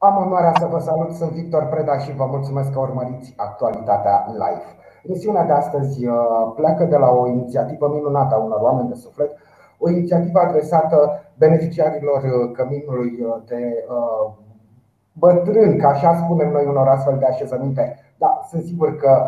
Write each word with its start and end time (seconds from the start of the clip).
Am 0.00 0.16
onoarea 0.16 0.52
să 0.58 0.66
vă 0.66 0.78
salut, 0.78 1.12
sunt 1.12 1.30
Victor 1.30 1.64
Preda 1.64 1.98
și 1.98 2.14
vă 2.14 2.26
mulțumesc 2.30 2.72
că 2.72 2.78
urmăriți 2.78 3.34
actualitatea 3.36 4.26
live. 4.32 4.64
Emisiunea 5.02 5.44
de 5.44 5.52
astăzi 5.52 6.06
uh, 6.06 6.16
pleacă 6.54 6.84
de 6.84 6.96
la 6.96 7.10
o 7.10 7.26
inițiativă 7.26 7.88
minunată 7.94 8.34
a 8.34 8.38
unor 8.38 8.60
oameni 8.60 8.88
de 8.88 8.94
suflet, 8.94 9.30
o 9.78 9.90
inițiativă 9.90 10.38
adresată 10.38 11.22
beneficiarilor 11.38 12.22
uh, 12.22 12.52
căminului 12.52 13.18
uh, 13.20 13.36
de 13.46 13.84
bătrân, 15.12 15.78
ca 15.78 15.88
așa 15.88 16.14
spunem 16.14 16.50
noi 16.50 16.66
unor 16.66 16.88
astfel 16.88 17.18
de 17.18 17.26
așezăminte. 17.26 17.96
Da, 18.18 18.40
sunt 18.48 18.62
sigur 18.62 18.96
că 18.96 19.24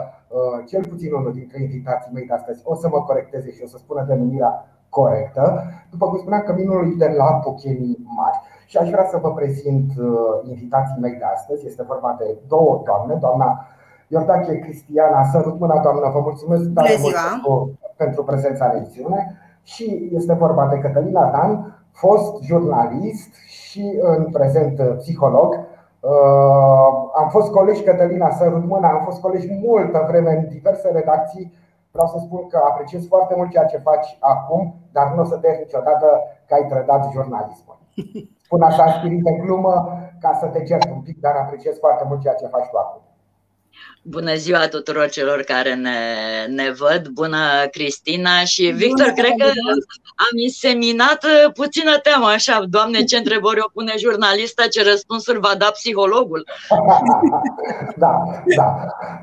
cel 0.66 0.86
puțin 0.86 1.12
unul 1.12 1.32
dintre 1.32 1.62
invitații 1.62 2.12
mei 2.14 2.26
de 2.26 2.32
astăzi 2.32 2.62
o 2.64 2.74
să 2.74 2.88
mă 2.88 3.02
corecteze 3.02 3.50
și 3.50 3.62
o 3.64 3.66
să 3.66 3.76
spună 3.78 4.04
denumirea 4.08 4.66
corectă. 4.88 5.62
După 5.90 6.06
cum 6.06 6.18
spuneam, 6.18 6.42
căminul 6.42 6.94
de 6.98 7.14
la 7.16 7.24
Pochenii 7.24 7.98
Mari. 8.16 8.40
Și 8.70 8.76
aș 8.76 8.88
vrea 8.90 9.06
să 9.10 9.16
vă 9.16 9.32
prezint 9.32 9.90
uh, 9.98 10.48
invitații 10.48 11.00
mei 11.00 11.16
de 11.18 11.24
astăzi. 11.34 11.66
Este 11.66 11.82
vorba 11.82 12.14
de 12.18 12.36
două 12.48 12.82
doamne, 12.84 13.14
doamna 13.14 13.66
Iordache 14.08 14.58
Cristiana, 14.58 15.24
sărut 15.32 15.58
mâna 15.58 15.78
doamnă, 15.82 16.10
vă 16.12 16.20
mulțumesc 16.20 16.72
tare 16.74 16.96
mult 17.00 17.14
pentru, 17.14 17.78
pentru 17.96 18.24
prezența 18.24 18.64
în 18.64 18.76
emisiune. 18.76 19.38
Și 19.62 20.10
este 20.12 20.32
vorba 20.32 20.66
de 20.66 20.78
Cătălina 20.78 21.30
Dan, 21.30 21.80
fost 21.92 22.42
jurnalist 22.42 23.34
și 23.48 23.98
în 24.00 24.24
prezent 24.32 24.96
psiholog. 24.96 25.54
Uh, 25.54 26.88
am 27.14 27.28
fost 27.28 27.50
colegi 27.50 27.82
Cătălina 27.82 28.30
Sărut 28.30 28.64
Mâna, 28.64 28.88
am 28.88 29.04
fost 29.04 29.20
colegi 29.20 29.60
multă 29.62 30.04
vreme 30.08 30.30
în 30.30 30.48
diverse 30.48 30.90
redacții 30.92 31.52
Vreau 31.92 32.06
să 32.06 32.18
spun 32.18 32.46
că 32.46 32.60
apreciez 32.70 33.06
foarte 33.06 33.34
mult 33.36 33.50
ceea 33.50 33.64
ce 33.64 33.76
faci 33.76 34.16
acum, 34.20 34.74
dar 34.92 35.12
nu 35.14 35.20
o 35.20 35.24
să 35.24 35.36
te 35.36 35.56
niciodată 35.58 36.06
că 36.46 36.54
ai 36.54 36.66
trădat 36.68 37.10
jurnalismul. 37.12 37.78
Spun 38.44 38.62
așa 38.62 38.84
în 38.84 38.92
spirit 38.98 39.22
de 39.22 39.30
glumă 39.42 39.74
ca 40.20 40.38
să 40.40 40.46
te 40.46 40.62
cert 40.62 40.90
un 40.90 41.00
pic, 41.00 41.20
dar 41.20 41.34
apreciez 41.36 41.78
foarte 41.78 42.04
mult 42.08 42.20
ceea 42.20 42.34
ce 42.34 42.46
faci 42.46 42.70
tu 42.70 42.76
acum. 42.76 43.02
Bună 44.02 44.34
ziua 44.34 44.68
tuturor 44.68 45.08
celor 45.08 45.42
care 45.42 45.74
ne, 45.74 45.98
ne 46.48 46.70
văd, 46.70 47.08
bună 47.08 47.38
Cristina 47.70 48.44
și 48.44 48.62
Victor, 48.62 49.10
bună, 49.10 49.12
cred 49.12 49.34
că 49.38 49.46
am 50.16 50.34
inseminat 50.44 51.24
uh, 51.24 51.52
puțină 51.52 51.98
teamă 51.98 52.26
așa, 52.26 52.64
Doamne, 52.68 53.02
ce 53.02 53.16
întrebări 53.16 53.60
o 53.60 53.68
pune 53.72 53.94
jurnalista, 53.98 54.66
ce 54.66 54.82
răspunsuri 54.82 55.40
va 55.40 55.54
da 55.58 55.70
psihologul. 55.70 56.46
da, 58.02 58.22
da. 58.56 58.76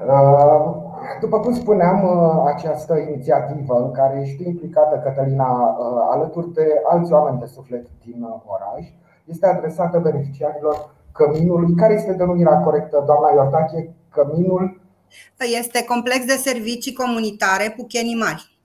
Uh, 0.08 0.88
după 1.20 1.40
cum 1.40 1.54
spuneam, 1.54 2.04
uh, 2.04 2.52
această 2.54 2.98
inițiativă 2.98 3.76
în 3.86 3.92
care 3.92 4.22
ești 4.22 4.48
implicată, 4.48 4.98
Cătălina, 5.04 5.78
alături 6.12 6.54
de 6.54 6.82
alți 6.90 7.12
oameni 7.12 7.40
de 7.40 7.46
suflet 7.46 7.86
din 8.06 8.28
oraș, 8.46 8.88
este 9.26 9.46
adresată 9.48 10.00
beneficiarilor 10.00 10.96
căminului. 11.12 11.76
Care 11.76 11.94
este 11.94 12.14
denumirea 12.14 12.60
corectă, 12.60 13.04
doamna 13.06 13.30
Iordache? 13.34 13.96
Căminul? 14.10 14.82
Este 15.60 15.84
complex 15.84 16.26
de 16.26 16.34
servicii 16.50 16.94
comunitare 16.94 17.74
Puchenii 17.78 18.16
Mari. 18.16 18.60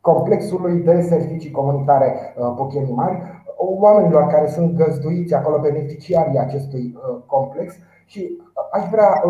Complexului 0.00 0.80
de 0.80 1.00
servicii 1.00 1.50
comunitare 1.50 2.34
uh, 2.38 2.52
Puchenii 2.56 2.94
Mari, 2.94 3.22
oamenilor 3.56 4.26
care 4.26 4.48
sunt 4.48 4.76
găzduiți 4.76 5.34
acolo, 5.34 5.58
beneficiarii 5.58 6.38
acestui 6.38 6.94
uh, 6.96 7.22
complex 7.26 7.74
și 8.06 8.42
aș 8.72 8.88
vrea 8.90 9.22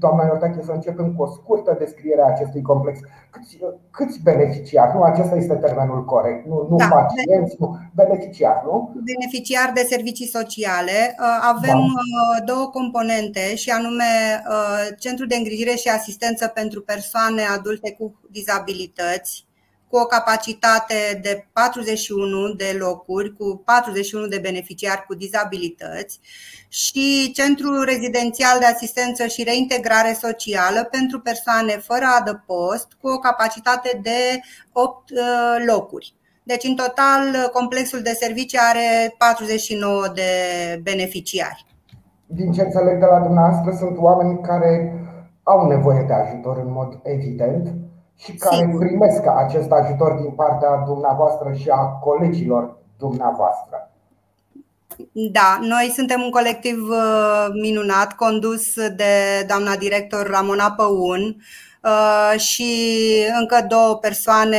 doamna 0.00 0.24
Iordache, 0.24 0.62
să 0.62 0.72
începem 0.72 1.14
cu 1.14 1.22
o 1.22 1.26
scurtă 1.26 1.76
descriere 1.78 2.20
a 2.22 2.32
acestui 2.34 2.62
complex. 2.62 2.98
Câți, 3.30 3.58
câți 3.90 4.20
beneficiari? 4.22 4.94
Nu, 4.94 5.02
acesta 5.02 5.36
este 5.36 5.54
termenul 5.54 6.04
corect. 6.04 6.46
Nu, 6.46 6.66
nu 6.70 6.76
da. 6.76 6.88
pacienți, 6.88 7.56
nu. 7.58 7.78
Beneficiari, 7.94 8.62
nu? 8.64 8.92
Beneficiari 9.04 9.72
de 9.72 9.86
servicii 9.88 10.26
sociale. 10.26 11.16
Uh, 11.18 11.38
avem 11.54 11.78
da. 11.78 12.00
Uh, 12.00 12.44
două 12.44 12.66
componente 12.66 13.54
și 13.54 13.70
anume 13.70 14.04
uh, 14.48 14.96
Centrul 14.98 15.26
de 15.26 15.36
îngrijire 15.36 15.74
și 15.74 15.88
asistență 15.88 16.46
pentru 16.46 16.80
persoane 16.82 17.42
adulte 17.56 17.92
cu 17.98 18.20
dizabilități 18.30 19.48
cu 19.90 19.96
o 19.96 20.04
capacitate 20.04 21.20
de 21.22 21.46
41 21.52 22.52
de 22.52 22.76
locuri, 22.78 23.36
cu 23.36 23.62
41 23.64 24.26
de 24.26 24.38
beneficiari 24.38 25.04
cu 25.06 25.14
dizabilități 25.14 26.20
și 26.68 27.32
Centrul 27.32 27.84
Rezidențial 27.84 28.58
de 28.58 28.66
Asistență 28.66 29.26
și 29.26 29.42
Reintegrare 29.42 30.12
Socială 30.12 30.84
pentru 30.90 31.20
persoane 31.20 31.72
fără 31.72 32.04
adăpost, 32.20 32.88
cu 33.00 33.08
o 33.08 33.18
capacitate 33.18 34.00
de 34.02 34.40
8 34.72 35.10
uh, 35.10 35.16
locuri. 35.66 36.14
Deci, 36.42 36.64
în 36.64 36.74
total, 36.74 37.50
complexul 37.52 38.00
de 38.02 38.18
servicii 38.20 38.58
are 38.70 39.14
49 39.18 40.06
de 40.14 40.30
beneficiari. 40.82 41.66
Din 42.26 42.52
ce 42.52 42.62
înțeleg 42.62 42.98
de 42.98 43.06
la 43.06 43.18
dumneavoastră, 43.18 43.72
sunt 43.78 43.98
oameni 43.98 44.40
care 44.40 44.94
au 45.42 45.68
nevoie 45.68 46.04
de 46.06 46.12
ajutor 46.12 46.56
în 46.56 46.72
mod 46.72 47.00
evident 47.02 47.68
și 48.22 48.32
care 48.32 48.56
Sigur. 48.56 48.86
primesc 48.86 49.22
acest 49.36 49.70
ajutor 49.70 50.12
din 50.12 50.30
partea 50.30 50.76
dumneavoastră 50.86 51.52
și 51.52 51.68
a 51.68 51.84
colegilor 51.84 52.76
dumneavoastră. 52.98 53.90
Da, 55.12 55.58
noi 55.60 55.92
suntem 55.94 56.20
un 56.20 56.30
colectiv 56.30 56.88
uh, 56.88 57.46
minunat 57.62 58.12
condus 58.12 58.74
de 58.74 59.44
doamna 59.48 59.76
director 59.76 60.26
Ramona 60.26 60.70
Păun 60.72 61.36
uh, 61.82 62.40
și 62.40 62.72
încă 63.38 63.66
două 63.68 63.96
persoane 63.96 64.58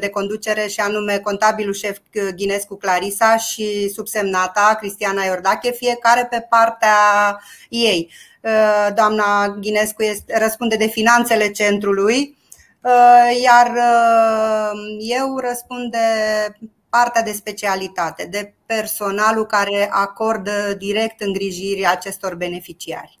de 0.00 0.08
conducere 0.08 0.66
și 0.66 0.80
anume 0.80 1.18
contabilul 1.18 1.72
șef 1.72 1.98
Ghinescu 2.36 2.76
Clarisa 2.76 3.36
și 3.36 3.88
subsemnata 3.88 4.76
Cristiana 4.78 5.24
Iordache, 5.24 5.70
fiecare 5.70 6.26
pe 6.30 6.46
partea 6.48 6.96
ei. 7.68 8.10
Uh, 8.40 8.94
doamna 8.94 9.56
Ghinescu 9.60 10.02
este, 10.02 10.38
răspunde 10.38 10.76
de 10.76 10.86
finanțele 10.86 11.50
centrului, 11.50 12.35
Uh, 12.35 12.35
iar 13.44 13.66
uh, 13.66 14.70
eu 15.18 15.38
răspund 15.48 15.90
de 15.90 16.06
partea 16.88 17.22
de 17.22 17.30
specialitate, 17.30 18.28
de 18.30 18.54
personalul 18.66 19.46
care 19.46 19.88
acordă 19.90 20.50
direct 20.78 21.20
îngrijiri 21.20 21.86
acestor 21.86 22.34
beneficiari. 22.34 23.18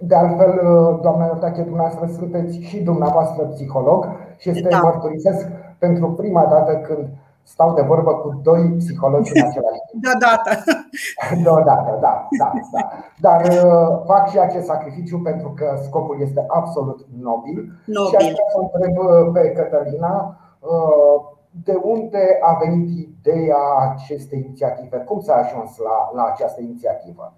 De 0.00 0.14
altfel, 0.14 0.48
uh, 0.48 0.98
doamna 1.02 1.24
Iortache, 1.24 1.62
dumneavoastră 1.62 2.10
sunteți 2.18 2.58
și 2.58 2.78
dumneavoastră 2.78 3.42
psiholog 3.44 4.06
și 4.38 4.48
este 4.48 4.68
da. 4.68 4.78
mărturisesc 4.78 5.46
pentru 5.78 6.12
prima 6.12 6.44
dată 6.44 6.72
când 6.76 7.08
stau 7.52 7.74
de 7.74 7.82
vorbă 7.82 8.12
cu 8.14 8.40
doi 8.42 8.62
psihologi 8.78 9.30
în 9.34 9.46
același 9.46 9.82
timp. 9.88 10.02
Deodată. 10.06 10.50
Deodată, 11.46 11.90
da, 12.06 12.28
da, 12.40 12.50
da. 12.72 12.82
Dar 13.26 13.40
uh, 13.42 14.02
fac 14.10 14.28
și 14.28 14.38
acest 14.38 14.66
sacrificiu 14.66 15.18
pentru 15.18 15.52
că 15.56 15.66
scopul 15.82 16.16
este 16.20 16.44
absolut 16.48 17.06
nobil. 17.28 17.56
nobil. 17.84 18.08
Și 18.08 18.16
aș 18.16 18.24
vrea 18.32 18.48
să 18.54 18.58
întreb 18.60 18.96
uh, 18.96 19.30
pe 19.32 19.52
Cătălina 19.52 20.36
uh, 20.60 21.36
de 21.64 21.74
unde 21.82 22.38
a 22.40 22.52
venit 22.64 22.88
ideea 22.98 23.62
acestei 23.90 24.38
inițiative? 24.44 24.96
Cum 24.96 25.20
s-a 25.20 25.34
ajuns 25.34 25.78
la, 25.78 26.10
la 26.14 26.24
această 26.32 26.60
inițiativă? 26.60 27.32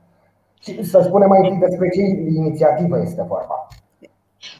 Și 0.60 0.84
să 0.84 1.00
spunem 1.00 1.28
mai 1.28 1.40
întâi 1.42 1.68
despre 1.68 1.88
ce 1.88 2.02
inițiativă 2.40 3.00
este 3.00 3.22
vorba. 3.22 3.66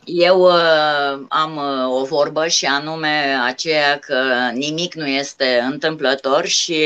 Eu 0.05 0.41
uh, 0.41 1.27
am 1.29 1.57
uh, 1.57 2.01
o 2.01 2.05
vorbă 2.05 2.47
și 2.47 2.67
anume 2.67 3.39
aceea 3.45 3.99
că 3.99 4.51
nimic 4.53 4.95
nu 4.95 5.07
este 5.07 5.67
întâmplător 5.71 6.47
și 6.47 6.85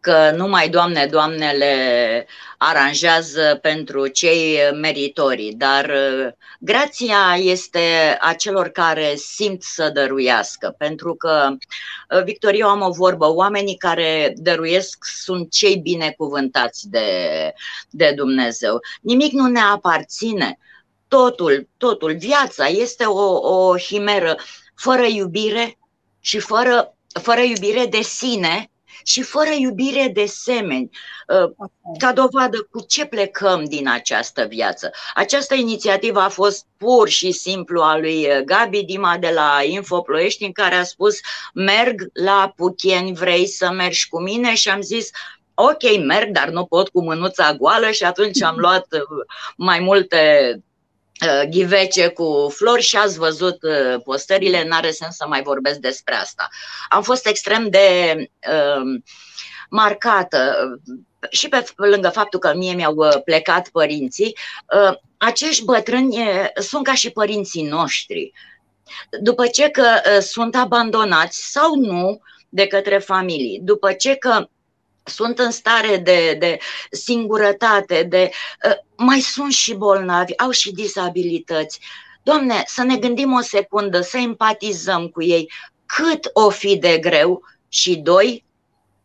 că 0.00 0.32
numai 0.36 0.68
Doamne, 0.68 1.06
Doamnele 1.06 2.26
aranjează 2.58 3.58
pentru 3.62 4.06
cei 4.06 4.58
meritorii, 4.80 5.54
dar 5.54 5.84
uh, 5.84 6.32
grația 6.60 7.36
este 7.38 8.16
a 8.20 8.32
celor 8.32 8.68
care 8.68 9.14
simt 9.16 9.62
să 9.62 9.90
dăruiască, 9.94 10.74
pentru 10.78 11.14
că, 11.14 11.48
uh, 12.10 12.22
Victor, 12.24 12.52
eu 12.54 12.68
am 12.68 12.80
o 12.80 12.90
vorbă, 12.90 13.32
oamenii 13.32 13.76
care 13.76 14.32
dăruiesc 14.36 15.04
sunt 15.04 15.50
cei 15.50 15.76
binecuvântați 15.76 16.88
de, 16.88 17.08
de 17.90 18.12
Dumnezeu. 18.16 18.80
Nimic 19.00 19.32
nu 19.32 19.46
ne 19.46 19.60
aparține 19.60 20.58
totul, 21.08 21.68
totul, 21.76 22.16
viața 22.16 22.66
este 22.66 23.04
o, 23.04 23.38
o 23.54 23.78
himeră 23.78 24.36
fără 24.74 25.06
iubire 25.06 25.78
și 26.20 26.38
fără, 26.38 26.96
fără 27.22 27.40
iubire 27.40 27.86
de 27.86 28.00
sine 28.00 28.70
și 29.04 29.22
fără 29.22 29.50
iubire 29.58 30.08
de 30.08 30.24
semeni. 30.26 30.90
Uh, 31.28 31.68
ca 31.98 32.12
dovadă 32.12 32.68
cu 32.70 32.80
ce 32.80 33.04
plecăm 33.04 33.64
din 33.64 33.88
această 33.88 34.44
viață. 34.44 34.90
Această 35.14 35.54
inițiativă 35.54 36.20
a 36.20 36.28
fost 36.28 36.66
pur 36.76 37.08
și 37.08 37.32
simplu 37.32 37.82
a 37.82 37.98
lui 37.98 38.44
Gabi 38.44 38.84
Dima 38.84 39.16
de 39.18 39.30
la 39.34 39.58
Info 39.64 40.00
Ploiești 40.00 40.44
în 40.44 40.52
care 40.52 40.74
a 40.74 40.84
spus 40.84 41.18
merg 41.54 42.10
la 42.12 42.52
Pucheni, 42.56 43.14
vrei 43.14 43.46
să 43.46 43.70
mergi 43.70 44.08
cu 44.08 44.20
mine? 44.20 44.54
Și 44.54 44.70
am 44.70 44.80
zis 44.80 45.10
ok, 45.54 46.04
merg, 46.04 46.30
dar 46.30 46.48
nu 46.48 46.64
pot 46.64 46.88
cu 46.88 47.02
mânuța 47.02 47.54
goală 47.54 47.90
și 47.90 48.04
atunci 48.04 48.42
am 48.42 48.56
luat 48.64 48.86
mai 49.56 49.80
multe 49.80 50.18
Uh, 50.56 50.62
ghivece 51.48 52.08
cu 52.08 52.52
flori 52.54 52.82
și 52.82 52.96
ați 52.96 53.18
văzut 53.18 53.62
uh, 53.62 54.00
postările, 54.04 54.64
n-are 54.64 54.90
sens 54.90 55.16
să 55.16 55.24
mai 55.28 55.42
vorbesc 55.42 55.78
despre 55.78 56.14
asta. 56.14 56.48
Am 56.88 57.02
fost 57.02 57.26
extrem 57.26 57.68
de 57.68 58.16
uh, 58.50 59.00
marcată 59.70 60.54
și 61.30 61.48
pe 61.48 61.64
lângă 61.76 62.08
faptul 62.08 62.38
că 62.38 62.54
mie 62.54 62.72
mi-au 62.72 63.22
plecat 63.24 63.68
părinții, 63.68 64.36
acești 65.16 65.64
bătrâni 65.64 66.16
sunt 66.54 66.84
ca 66.84 66.94
și 66.94 67.10
părinții 67.10 67.62
noștri. 67.62 68.32
După 69.20 69.46
ce 69.46 69.68
că 69.68 69.86
sunt 70.20 70.56
abandonați 70.56 71.50
sau 71.50 71.74
nu 71.74 72.20
de 72.48 72.66
către 72.66 72.98
familii, 72.98 73.60
după 73.62 73.92
ce 73.92 74.14
că 74.14 74.48
sunt 75.04 75.38
în 75.38 75.50
stare 75.50 75.96
de, 75.96 76.36
de 76.38 76.58
singurătate, 76.90 78.02
de 78.02 78.30
mai 78.96 79.20
sunt 79.20 79.52
și 79.52 79.74
bolnavi, 79.74 80.38
au 80.38 80.50
și 80.50 80.72
disabilități. 80.72 81.80
Doamne, 82.22 82.62
să 82.66 82.82
ne 82.82 82.96
gândim 82.96 83.32
o 83.32 83.40
secundă, 83.40 84.00
să 84.00 84.18
empatizăm 84.18 85.08
cu 85.08 85.22
ei 85.22 85.50
cât 85.86 86.30
o 86.32 86.50
fi 86.50 86.76
de 86.76 86.98
greu 86.98 87.42
și 87.68 87.96
doi, 87.96 88.44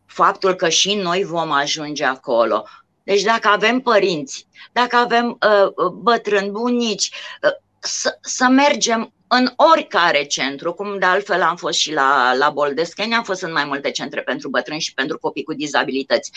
faptul 0.06 0.54
că 0.54 0.68
și 0.68 0.94
noi 0.94 1.24
vom 1.24 1.50
ajunge 1.50 2.04
acolo. 2.04 2.66
Deci 3.02 3.22
dacă 3.22 3.48
avem 3.48 3.80
părinți, 3.80 4.46
dacă 4.72 4.96
avem 4.96 5.38
uh, 5.76 5.86
bătrâni, 5.86 6.50
bunici, 6.50 7.10
uh, 7.42 7.50
să, 7.78 8.18
să 8.20 8.48
mergem 8.48 9.12
în 9.32 9.52
oricare 9.56 10.24
centru, 10.24 10.72
cum 10.72 10.98
de 10.98 11.04
altfel 11.04 11.42
am 11.42 11.56
fost 11.56 11.78
și 11.78 11.92
la, 11.92 12.34
la 12.34 12.50
Boldescani, 12.50 13.14
am 13.14 13.22
fost 13.22 13.42
în 13.42 13.52
mai 13.52 13.64
multe 13.64 13.90
centre 13.90 14.22
pentru 14.22 14.48
bătrâni 14.48 14.80
și 14.80 14.94
pentru 14.94 15.18
copii 15.18 15.42
cu 15.42 15.54
dizabilități. 15.54 16.32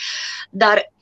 Dar 0.50 0.92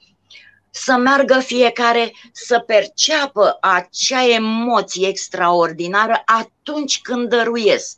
să 0.71 0.97
meargă 0.97 1.39
fiecare 1.39 2.13
să 2.33 2.59
perceapă 2.59 3.59
acea 3.61 4.27
emoție 4.29 5.09
extraordinară 5.09 6.23
atunci 6.25 7.01
când 7.01 7.29
dăruiesc. 7.29 7.97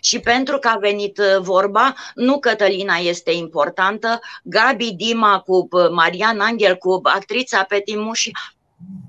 Și 0.00 0.18
pentru 0.18 0.58
că 0.58 0.68
a 0.68 0.76
venit 0.76 1.18
uh, 1.18 1.38
vorba, 1.40 1.94
nu 2.14 2.38
Cătălina 2.38 2.96
este 2.96 3.30
importantă, 3.30 4.20
Gabi 4.42 4.92
Dima 4.92 5.40
cu 5.40 5.68
uh, 5.70 5.90
Marian 5.90 6.40
Angel, 6.40 6.76
cu 6.76 7.00
actrița 7.02 7.62
Peti 7.62 7.96
Muși, 7.96 8.30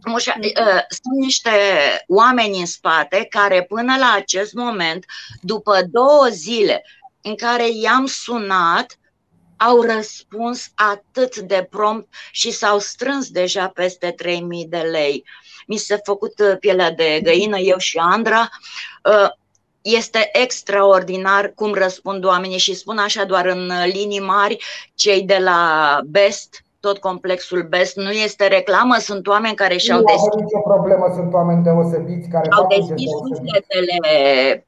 Mușa, 0.05 0.33
uh, 0.41 0.81
sunt 0.89 1.19
niște 1.19 1.49
oameni 2.07 2.59
în 2.59 2.65
spate 2.65 3.25
care 3.29 3.63
până 3.63 3.97
la 3.97 4.13
acest 4.15 4.53
moment, 4.53 5.05
după 5.41 5.81
două 5.91 6.27
zile 6.29 6.83
în 7.21 7.35
care 7.35 7.69
i-am 7.69 8.05
sunat, 8.05 8.99
au 9.57 9.81
răspuns 9.81 10.71
atât 10.75 11.37
de 11.37 11.67
prompt 11.69 12.13
și 12.31 12.51
s-au 12.51 12.79
strâns 12.79 13.29
deja 13.29 13.67
peste 13.67 14.11
3000 14.11 14.65
de 14.65 14.77
lei. 14.77 15.23
Mi 15.67 15.77
s-a 15.77 15.97
făcut 16.03 16.33
pielea 16.59 16.91
de 16.91 17.19
găină, 17.23 17.57
eu 17.57 17.77
și 17.77 17.97
Andra. 17.97 18.49
Este 19.81 20.29
extraordinar 20.33 21.51
cum 21.55 21.73
răspund 21.73 22.23
oamenii 22.23 22.57
și 22.57 22.73
spun 22.73 22.97
așa 22.97 23.23
doar 23.23 23.45
în 23.45 23.71
linii 23.85 24.19
mari 24.19 24.57
cei 24.95 25.21
de 25.21 25.37
la 25.37 25.99
Best, 26.05 26.63
tot 26.81 26.97
complexul 26.97 27.63
BEST 27.63 27.95
nu 27.95 28.11
este 28.11 28.47
reclamă, 28.47 28.95
sunt 28.97 29.27
oameni 29.27 29.55
care 29.55 29.77
și-au 29.77 30.03
deschis. 30.03 30.33
Nu 30.33 30.41
nicio 30.41 30.59
problemă, 30.59 31.11
sunt 31.15 31.33
oameni 31.33 31.63
deosebiți 31.63 32.29
care 32.29 32.47
au 32.49 32.67
deschis 32.67 33.09
sufletele 33.27 33.97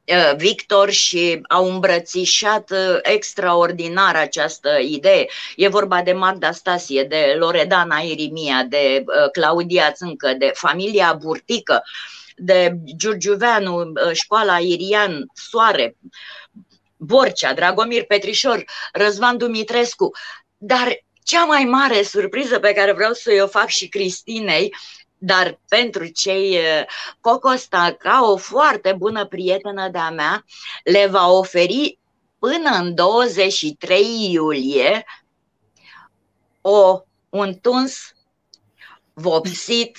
uh, 0.08 0.36
Victor 0.38 0.90
și 0.90 1.42
au 1.50 1.66
îmbrățișat 1.74 2.72
uh, 2.72 2.98
extraordinar 3.02 4.16
această 4.16 4.70
idee. 4.82 5.26
E 5.56 5.68
vorba 5.68 6.02
de 6.02 6.12
Magda 6.12 6.52
Stasie, 6.52 7.04
de 7.04 7.36
Loredana 7.40 7.98
Irimia, 7.98 8.66
de 8.70 9.04
uh, 9.06 9.30
Claudia 9.32 9.92
Țâncă, 9.92 10.34
de 10.38 10.52
familia 10.54 11.18
Burtică 11.22 11.84
de 12.36 12.78
Giurgiuveanu, 12.98 13.80
uh, 13.80 14.12
școala 14.12 14.58
Irian, 14.58 15.26
Soare, 15.34 15.96
Borcea, 16.98 17.54
Dragomir 17.54 18.04
Petrișor, 18.04 18.64
Răzvan 18.94 19.38
Dumitrescu, 19.38 20.12
dar 20.58 21.04
cea 21.24 21.46
mai 21.46 21.64
mare 21.64 22.04
surpriză 22.04 22.60
pe 22.60 22.74
care 22.74 22.92
vreau 22.92 23.14
să 23.14 23.40
o 23.44 23.48
fac 23.48 23.68
și 23.68 23.88
Cristinei, 23.88 24.76
dar 25.18 25.60
pentru 25.68 26.06
cei 26.06 26.58
uh, 26.58 26.86
Cocosta, 27.20 27.96
ca 28.00 28.20
o 28.24 28.38
foarte 28.38 28.94
bună 28.98 29.26
prietenă 29.26 29.90
de-a 29.90 30.10
mea, 30.10 30.46
le 30.84 31.08
va 31.08 31.28
oferi 31.28 32.00
până 32.40 32.70
în 32.70 32.96
23 32.96 34.32
iulie 34.32 35.06
o, 36.62 37.02
un 37.30 37.60
tuns 37.60 38.14
vopsit, 39.14 39.98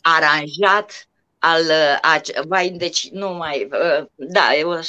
aranjat 0.00 1.07
al, 1.38 1.70
a, 2.00 2.20
vai, 2.46 2.68
deci 2.68 3.08
nu 3.10 3.28
mai, 3.28 3.68
da, 4.14 4.56
eu 4.58 4.80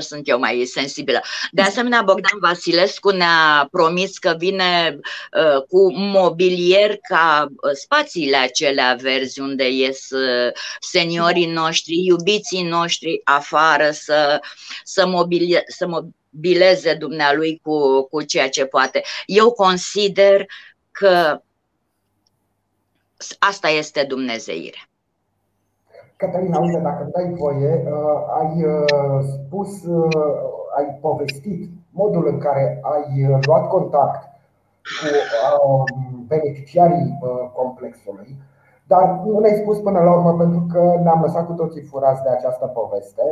sunt 0.00 0.28
eu 0.28 0.38
mai 0.38 0.64
sensibilă. 0.64 1.20
De 1.50 1.62
asemenea, 1.62 2.02
Bogdan 2.02 2.38
Vasilescu 2.40 3.10
ne-a 3.10 3.68
promis 3.70 4.18
că 4.18 4.34
vine 4.38 4.98
uh, 5.32 5.62
cu 5.68 5.92
mobilier 5.92 6.96
ca 7.08 7.48
spațiile 7.72 8.36
acelea 8.36 8.96
verzi 9.00 9.40
unde 9.40 9.70
ies 9.70 10.10
uh, 10.10 10.52
seniorii 10.80 11.46
noștri, 11.46 12.04
iubiții 12.04 12.62
noștri 12.62 13.20
afară 13.24 13.90
să, 13.90 14.40
să, 14.84 15.06
mobile, 15.06 15.64
să 15.66 15.86
mobileze 15.86 16.94
dumnealui 16.94 17.60
cu, 17.62 18.02
cu 18.02 18.22
ceea 18.22 18.48
ce 18.48 18.64
poate. 18.64 19.02
Eu 19.26 19.52
consider 19.52 20.46
că 20.90 21.42
asta 23.38 23.68
este 23.68 24.04
Dumnezeire. 24.04 24.88
Cătălina, 26.16 26.58
uite, 26.58 26.78
dacă 26.78 27.02
îmi 27.02 27.12
dai 27.12 27.34
voie, 27.38 27.84
uh, 27.86 28.40
ai 28.40 28.64
uh, 28.64 29.18
spus, 29.32 29.84
uh, 29.84 30.76
ai 30.76 30.98
povestit 31.00 31.70
modul 31.90 32.26
în 32.26 32.38
care 32.38 32.80
ai 32.82 33.38
luat 33.46 33.68
contact 33.68 34.22
cu 35.00 35.84
beneficiarii 36.26 37.18
complexului, 37.52 38.36
dar 38.86 39.22
nu 39.24 39.38
ne-ai 39.38 39.60
spus 39.62 39.78
până 39.78 40.00
la 40.00 40.12
urmă, 40.12 40.32
pentru 40.36 40.66
că 40.72 41.00
ne-am 41.02 41.20
lăsat 41.20 41.46
cu 41.46 41.52
toții 41.52 41.82
furați 41.82 42.22
de 42.22 42.28
această 42.28 42.66
poveste. 42.66 43.22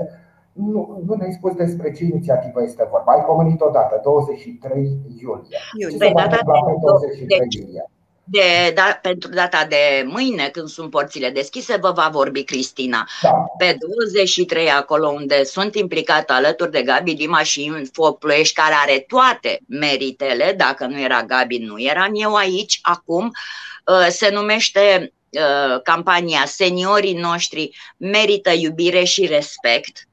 Nu, 0.53 1.03
nu 1.07 1.15
ne-ai 1.15 1.33
spus 1.33 1.55
despre 1.55 1.93
ce 1.93 2.05
inițiativă 2.05 2.63
este 2.63 2.89
vorba. 2.91 3.13
Ai 3.13 3.25
pomenit 3.25 3.61
odată, 3.61 4.01
23 4.03 4.99
iulie. 5.21 5.59
Ce 5.79 5.97
se 5.97 6.11
va 6.15 6.23
întâmpla 6.23 6.61
pe 6.67 6.75
23 6.81 7.39
iulie? 7.61 7.91
De, 8.33 8.73
da, 8.75 8.99
pentru 9.03 9.31
data 9.31 9.65
de 9.69 10.05
mâine, 10.07 10.49
când 10.49 10.69
sunt 10.69 10.91
porțile 10.91 11.31
deschise, 11.31 11.77
vă 11.77 11.91
va 11.91 12.09
vorbi 12.13 12.45
Cristina. 12.45 13.09
Da. 13.23 13.31
Pe 13.59 13.77
23, 13.99 14.71
acolo 14.71 15.09
unde 15.09 15.45
sunt 15.45 15.75
implicată 15.75 16.33
alături 16.33 16.71
de 16.71 16.83
Gabi 16.83 17.15
Dima 17.15 17.43
și 17.43 17.65
Info 17.65 18.13
Ploiești, 18.13 18.55
care 18.55 18.75
are 18.75 19.05
toate 19.09 19.61
meritele, 19.69 20.55
dacă 20.57 20.87
nu 20.87 21.01
era 21.01 21.23
Gabi, 21.23 21.59
nu 21.59 21.81
eram 21.81 22.11
eu 22.15 22.35
aici, 22.35 22.79
acum, 22.83 23.31
uh, 23.85 24.07
se 24.09 24.31
numește 24.31 25.13
uh, 25.31 25.81
campania 25.83 26.45
Seniorii 26.47 27.15
noștri 27.15 27.71
merită 27.97 28.51
iubire 28.51 29.05
și 29.05 29.27
respect 29.27 30.07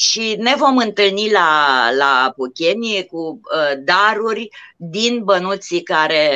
și 0.00 0.36
ne 0.38 0.54
vom 0.56 0.76
întâlni 0.76 1.30
la, 1.30 1.90
la 1.96 2.32
Pucheni 2.36 3.06
cu 3.06 3.18
uh, 3.18 3.78
daruri 3.78 4.48
din 4.76 5.24
bănuții 5.24 5.82
care 5.82 6.30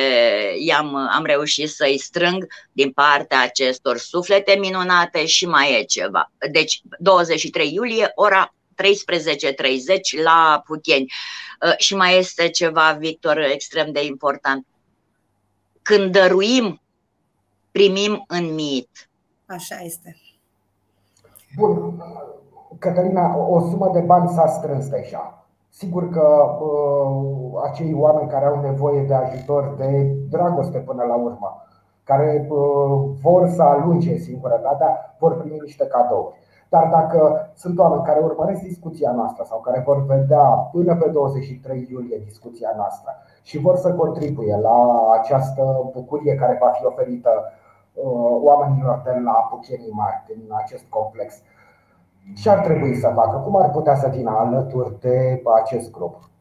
i-am 0.59 0.95
am 0.95 1.25
reușit 1.25 1.69
să-i 1.69 1.97
strâng 1.97 2.47
din 2.71 2.91
partea 2.91 3.41
acestor 3.41 3.97
suflete 3.97 4.55
minunate 4.59 5.25
și 5.25 5.45
mai 5.45 5.79
e 5.79 5.83
ceva. 5.83 6.31
Deci 6.51 6.81
23 6.99 7.73
iulie, 7.73 8.11
ora 8.15 8.55
13.30 8.83 10.23
la 10.23 10.61
Pucheni. 10.65 11.11
Uh, 11.65 11.73
și 11.77 11.95
mai 11.95 12.17
este 12.17 12.49
ceva, 12.49 12.91
Victor, 12.91 13.37
extrem 13.37 13.91
de 13.91 14.05
important. 14.05 14.65
Când 15.81 16.11
dăruim, 16.11 16.81
primim 17.71 18.23
în 18.27 18.53
mit. 18.53 19.09
Așa 19.45 19.79
este. 19.83 20.17
Bun. 21.55 22.03
Cătălina, 22.83 23.37
o 23.37 23.59
sumă 23.59 23.89
de 23.93 23.99
bani 23.99 24.29
s-a 24.29 24.47
strâns 24.47 24.89
deja. 24.89 25.45
Sigur 25.69 26.09
că 26.09 26.27
uh, 26.61 27.61
acei 27.63 27.93
oameni 27.97 28.29
care 28.29 28.45
au 28.45 28.61
nevoie 28.61 29.01
de 29.01 29.13
ajutor, 29.13 29.73
de 29.77 30.15
dragoste 30.29 30.77
până 30.77 31.03
la 31.03 31.15
urmă, 31.15 31.61
care 32.03 32.47
uh, 32.49 33.09
vor 33.21 33.47
să 33.47 33.61
alunge 33.61 34.17
singurătatea, 34.17 35.15
vor 35.19 35.37
primi 35.37 35.57
niște 35.61 35.85
cadouri. 35.87 36.35
Dar 36.69 36.89
dacă 36.91 37.51
sunt 37.55 37.79
oameni 37.79 38.03
care 38.03 38.19
urmăresc 38.19 38.61
discuția 38.61 39.11
noastră 39.11 39.43
sau 39.47 39.59
care 39.59 39.83
vor 39.85 40.05
vedea 40.05 40.43
până 40.71 40.95
pe 40.95 41.09
23 41.09 41.87
iulie 41.91 42.21
discuția 42.25 42.73
noastră 42.75 43.11
și 43.43 43.59
vor 43.59 43.75
să 43.75 43.93
contribuie 43.93 44.55
la 44.61 45.09
această 45.19 45.89
bucurie 45.93 46.35
care 46.35 46.57
va 46.61 46.67
fi 46.67 46.85
oferită 46.85 47.29
uh, 47.93 48.03
oamenilor 48.41 49.01
de 49.05 49.19
la 49.23 49.47
Puchenii 49.51 49.91
Mari, 49.91 50.23
din 50.27 50.51
acest 50.63 50.83
complex, 50.89 51.41
ce 52.41 52.49
ar 52.49 52.59
trebui 52.59 52.95
să 52.95 53.11
facă? 53.15 53.37
Cum 53.37 53.55
ar 53.55 53.69
putea 53.69 53.95
să 53.95 54.11
vină 54.15 54.29
alături 54.29 54.99
de 54.99 55.41
acest 55.63 55.91
grup? 55.91 56.31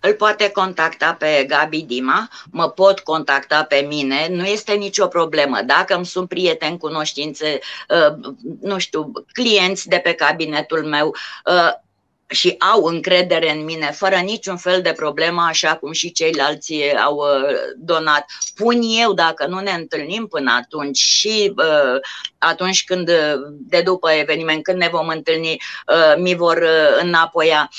Îl 0.00 0.14
poate 0.14 0.50
contacta 0.50 1.16
pe 1.18 1.44
Gabi 1.48 1.82
Dima, 1.82 2.28
mă 2.50 2.68
pot 2.68 3.00
contacta 3.00 3.64
pe 3.64 3.86
mine, 3.88 4.28
nu 4.30 4.44
este 4.44 4.72
nicio 4.72 5.06
problemă. 5.06 5.58
Dacă 5.66 5.94
îmi 5.94 6.06
sunt 6.06 6.28
prieteni, 6.28 6.78
cunoștințe, 6.78 7.58
uh, 7.88 8.34
nu 8.60 8.78
știu, 8.78 9.12
clienți 9.32 9.88
de 9.88 10.00
pe 10.02 10.12
cabinetul 10.12 10.84
meu, 10.84 11.14
uh, 11.44 11.84
și 12.28 12.54
au 12.58 12.84
încredere 12.84 13.50
în 13.50 13.64
mine 13.64 13.90
fără 13.90 14.16
niciun 14.16 14.56
fel 14.56 14.82
de 14.82 14.92
problemă, 14.92 15.42
așa 15.48 15.76
cum 15.76 15.92
și 15.92 16.12
ceilalți 16.12 16.74
au 17.04 17.14
uh, 17.16 17.54
donat. 17.76 18.24
Pun 18.54 18.80
eu, 19.00 19.12
dacă 19.12 19.46
nu 19.46 19.60
ne 19.60 19.70
întâlnim 19.70 20.26
până 20.26 20.52
atunci 20.52 20.98
și 20.98 21.52
uh, 21.56 22.00
atunci 22.38 22.84
când, 22.84 23.10
de 23.48 23.80
după 23.80 24.10
eveniment, 24.10 24.62
când 24.62 24.78
ne 24.78 24.88
vom 24.88 25.08
întâlni, 25.08 25.56
uh, 25.86 26.14
mi 26.16 26.34
vor 26.34 26.56
uh, 26.56 27.02
înapoia. 27.02 27.70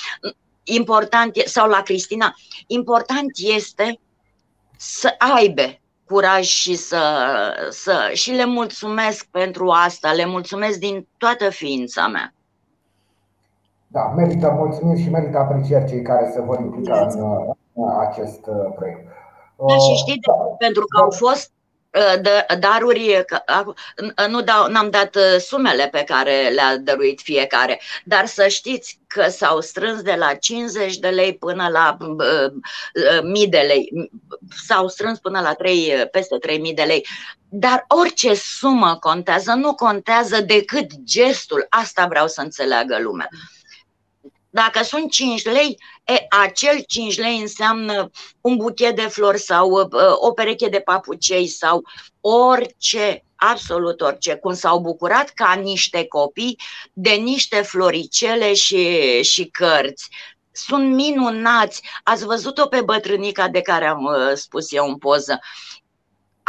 Important, 0.63 1.35
sau 1.45 1.69
la 1.69 1.81
Cristina, 1.81 2.35
important 2.67 3.31
este 3.35 3.99
să 4.77 5.15
aibă 5.17 5.79
curaj 6.05 6.45
și 6.45 6.75
să, 6.75 7.01
să 7.69 8.11
și 8.13 8.31
le 8.31 8.45
mulțumesc 8.45 9.27
pentru 9.31 9.69
asta, 9.69 10.13
le 10.13 10.25
mulțumesc 10.25 10.77
din 10.77 11.07
toată 11.17 11.49
ființa 11.49 12.07
mea. 12.07 12.36
Da, 13.87 14.13
merită 14.15 14.49
mulțumiri 14.49 15.01
și 15.01 15.09
merită 15.09 15.37
aprecieri 15.37 15.89
cei 15.89 16.01
care 16.01 16.31
se 16.33 16.41
vor 16.41 16.59
implica 16.59 16.99
în, 16.99 17.19
în 17.73 17.99
acest 17.99 18.45
uh, 18.45 18.73
proiect. 18.75 19.07
Da, 19.67 19.77
și 19.77 19.95
știți, 19.95 20.27
da. 20.27 20.33
pentru 20.33 20.85
că 20.85 21.01
au 21.01 21.09
fost 21.09 21.51
uh, 21.93 22.57
daruri, 22.59 23.25
nu 24.29 24.41
dau, 24.41 24.67
n-am 24.67 24.89
dat 24.89 25.15
uh, 25.15 25.39
sumele 25.39 25.87
pe 25.91 26.03
care 26.03 26.49
le-a 26.53 26.77
dăruit 26.77 27.21
fiecare, 27.21 27.81
dar 28.03 28.25
să 28.25 28.47
știți 28.47 28.99
că 29.07 29.29
s-au 29.29 29.61
strâns 29.61 30.01
de 30.01 30.15
la 30.17 30.33
50 30.33 30.97
de 30.97 31.07
lei 31.07 31.35
până 31.35 31.67
la 31.67 31.97
uh, 31.99 32.51
mii 33.23 33.47
de 33.47 33.63
lei, 33.67 34.09
s-au 34.67 34.87
strâns 34.87 35.19
până 35.19 35.39
la 35.39 35.53
3, 35.53 36.07
peste 36.11 36.37
3000 36.37 36.73
de 36.73 36.83
lei. 36.83 37.05
Dar 37.49 37.85
orice 37.87 38.33
sumă 38.33 38.97
contează, 38.99 39.53
nu 39.53 39.73
contează 39.73 40.41
decât 40.41 40.87
gestul, 41.03 41.65
asta 41.69 42.05
vreau 42.05 42.27
să 42.27 42.41
înțeleagă 42.41 42.99
lumea. 42.99 43.29
Dacă 44.49 44.83
sunt 44.83 45.11
5 45.11 45.43
lei, 45.43 45.77
e, 46.03 46.25
acel 46.29 46.83
5 46.87 47.17
lei 47.17 47.39
înseamnă 47.39 48.09
un 48.41 48.55
buchet 48.55 48.95
de 48.95 49.07
flori 49.07 49.39
sau 49.39 49.69
uh, 49.71 49.87
o 50.15 50.31
pereche 50.31 50.67
de 50.67 50.79
papucei 50.79 51.47
sau 51.47 51.83
orice, 52.21 53.23
absolut 53.35 54.01
orice, 54.01 54.35
cum 54.35 54.53
s-au 54.53 54.79
bucurat 54.79 55.29
ca 55.29 55.53
niște 55.53 56.05
copii 56.05 56.59
de 56.93 57.11
niște 57.11 57.61
floricele 57.61 58.53
și, 58.53 59.21
și 59.23 59.45
cărți. 59.45 60.09
Sunt 60.51 60.93
minunați. 60.93 61.81
Ați 62.03 62.25
văzut-o 62.25 62.67
pe 62.67 62.81
bătrânica 62.81 63.47
de 63.47 63.61
care 63.61 63.85
am 63.85 64.03
uh, 64.03 64.33
spus 64.33 64.71
eu 64.71 64.87
în 64.87 64.97
poză 64.97 65.39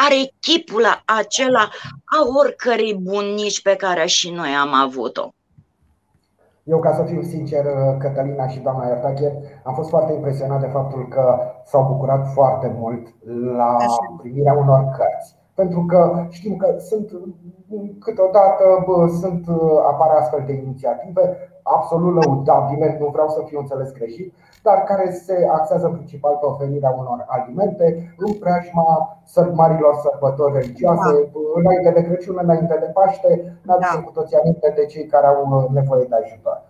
are 0.00 0.35
chipul 0.40 1.02
acela 1.05 1.71
a 2.05 2.23
oricărei 2.37 2.95
bunici 2.95 3.62
pe 3.62 3.76
care 3.76 4.07
și 4.07 4.31
noi 4.31 4.55
am 4.55 4.73
avut-o. 4.73 5.35
Eu, 6.68 6.78
ca 6.78 6.92
să 6.92 7.02
fiu 7.02 7.22
sincer, 7.22 7.64
Cătălina 7.98 8.46
și 8.46 8.60
doamna 8.60 8.87
Iartache, 8.87 9.32
am 9.64 9.75
fost 9.75 9.88
foarte 9.88 10.12
impresionat 10.12 10.60
de 10.60 10.66
faptul 10.66 11.08
că 11.08 11.38
s-au 11.64 11.84
bucurat 11.92 12.26
foarte 12.26 12.76
mult 12.78 13.06
la 13.56 13.76
primirea 14.18 14.52
unor 14.52 14.80
cărți. 14.96 15.37
Pentru 15.54 15.84
că 15.84 16.26
știm 16.28 16.56
că 16.56 16.75
sunt 16.78 17.10
câteodată 17.98 18.64
bă, 18.87 19.06
sunt, 19.20 19.46
apar 19.90 20.10
astfel 20.10 20.42
de 20.46 20.52
inițiative 20.52 21.37
absolut 21.62 22.14
lăudabile, 22.14 22.96
nu 23.00 23.06
vreau 23.06 23.28
să 23.28 23.42
fiu 23.44 23.58
înțeles 23.58 23.92
greșit, 23.92 24.34
dar 24.62 24.85
care 24.85 25.11
se 25.11 25.49
axează 25.50 25.88
principal 25.88 26.37
pe 26.41 26.47
oferirea 26.47 26.95
unor 26.99 27.25
alimente 27.27 28.15
în 28.17 28.33
preajma 28.33 29.19
marilor 29.53 29.95
sărbători 29.95 30.53
religioase, 30.53 31.12
da. 31.12 31.38
înainte 31.55 31.91
de 31.91 32.03
Crăciun, 32.03 32.38
înainte 32.43 32.77
de 32.81 32.87
Paște, 32.87 33.59
ne 33.62 33.73
aducem 33.73 34.00
da. 34.00 34.07
cu 34.07 34.11
toții 34.11 34.37
aminte 34.37 34.73
de 34.77 34.87
cei 34.87 35.07
care 35.07 35.27
au 35.27 35.69
nevoie 35.73 36.05
de 36.05 36.17
ajutor. 36.23 36.62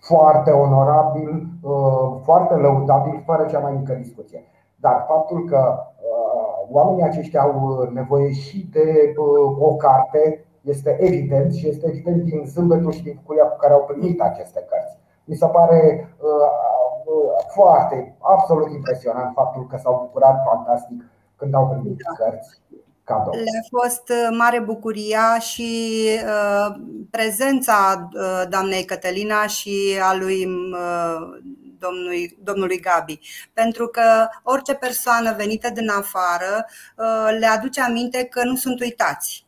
Foarte 0.00 0.50
onorabil, 0.50 1.46
uh, 1.62 2.20
foarte 2.24 2.54
lăudabil, 2.54 3.22
fără 3.26 3.44
cea 3.44 3.58
mai 3.58 3.72
mică 3.72 3.92
discuție. 3.92 4.44
Dar 4.76 5.04
faptul 5.08 5.44
că 5.44 5.62
uh, 5.78 6.66
oamenii 6.70 7.02
aceștia 7.02 7.40
au 7.40 7.88
nevoie 7.92 8.30
și 8.30 8.68
de 8.72 9.14
uh, 9.16 9.68
o 9.68 9.74
carte 9.74 10.44
este 10.60 10.96
evident 11.00 11.54
și 11.54 11.68
este 11.68 11.86
evident 11.86 12.22
din 12.22 12.42
zâmbetul 12.46 12.92
și 12.92 13.02
din 13.02 13.18
bucuria 13.20 13.44
cu 13.44 13.56
care 13.56 13.72
au 13.72 13.84
primit 13.84 14.20
aceste 14.20 14.66
cărți. 14.68 14.98
Mi 15.24 15.34
se 15.34 15.46
pare 15.46 16.08
foarte, 17.54 18.16
absolut 18.20 18.70
impresionant 18.70 19.32
faptul 19.34 19.66
că 19.66 19.76
s-au 19.82 19.98
bucurat 20.00 20.42
fantastic 20.44 21.04
când 21.36 21.54
au 21.54 21.68
primit 21.68 21.96
da. 21.96 22.24
cărți. 22.24 22.60
Cadou. 23.04 23.32
Le-a 23.32 23.80
fost 23.80 24.08
uh, 24.08 24.36
mare 24.38 24.60
bucuria 24.60 25.38
și 25.38 26.08
uh, 26.26 26.74
prezența 27.10 28.08
uh, 28.12 28.42
doamnei 28.48 28.84
Cătălina 28.84 29.46
și 29.46 29.98
a 30.02 30.14
lui 30.14 30.46
uh, 30.46 31.40
domnului, 31.78 32.38
domnului 32.42 32.80
Gabi. 32.80 33.20
Pentru 33.52 33.86
că 33.86 34.28
orice 34.42 34.74
persoană 34.74 35.34
venită 35.36 35.70
din 35.70 35.88
afară 35.90 36.66
uh, 36.96 37.36
le 37.38 37.46
aduce 37.46 37.80
aminte 37.80 38.24
că 38.24 38.44
nu 38.44 38.56
sunt 38.56 38.80
uitați 38.80 39.46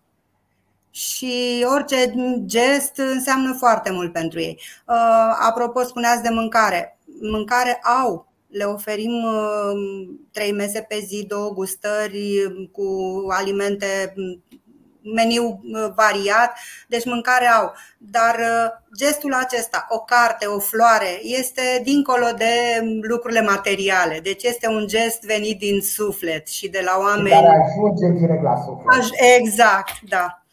și 0.90 1.66
orice 1.74 2.14
gest 2.44 2.96
înseamnă 2.96 3.52
foarte 3.58 3.90
mult 3.90 4.12
pentru 4.12 4.40
ei. 4.40 4.60
Uh, 4.86 5.36
apropo, 5.48 5.82
spuneați 5.82 6.22
de 6.22 6.28
mâncare 6.28 6.98
mâncare 7.20 7.80
au. 8.02 8.32
Le 8.48 8.64
oferim 8.64 9.24
uh, 9.24 10.08
trei 10.32 10.52
mese 10.52 10.80
pe 10.88 10.98
zi, 11.06 11.24
două 11.28 11.50
gustări 11.50 12.44
um, 12.44 12.66
cu 12.72 12.86
alimente 13.28 14.14
um, 14.16 14.42
meniu 15.14 15.60
uh, 15.64 15.92
variat, 15.94 16.58
deci 16.88 17.04
mâncare 17.04 17.46
au. 17.46 17.72
Dar 17.98 18.34
uh, 18.34 18.70
gestul 18.96 19.34
acesta, 19.34 19.86
o 19.88 19.98
carte, 19.98 20.46
o 20.46 20.58
floare, 20.58 21.20
este 21.22 21.80
dincolo 21.82 22.26
de 22.36 22.80
um, 22.82 23.00
lucrurile 23.02 23.40
materiale. 23.40 24.20
Deci 24.22 24.42
este 24.42 24.68
un 24.68 24.86
gest 24.86 25.24
venit 25.24 25.58
din 25.58 25.80
suflet 25.80 26.48
și 26.48 26.68
de 26.68 26.80
la 26.84 26.98
oameni. 26.98 27.34
Care 27.34 27.46
ajunge 27.46 28.18
direct 28.18 28.42
la 28.42 28.56
suflet. 28.64 29.10
Exact, 29.38 30.00
da. 30.08 30.43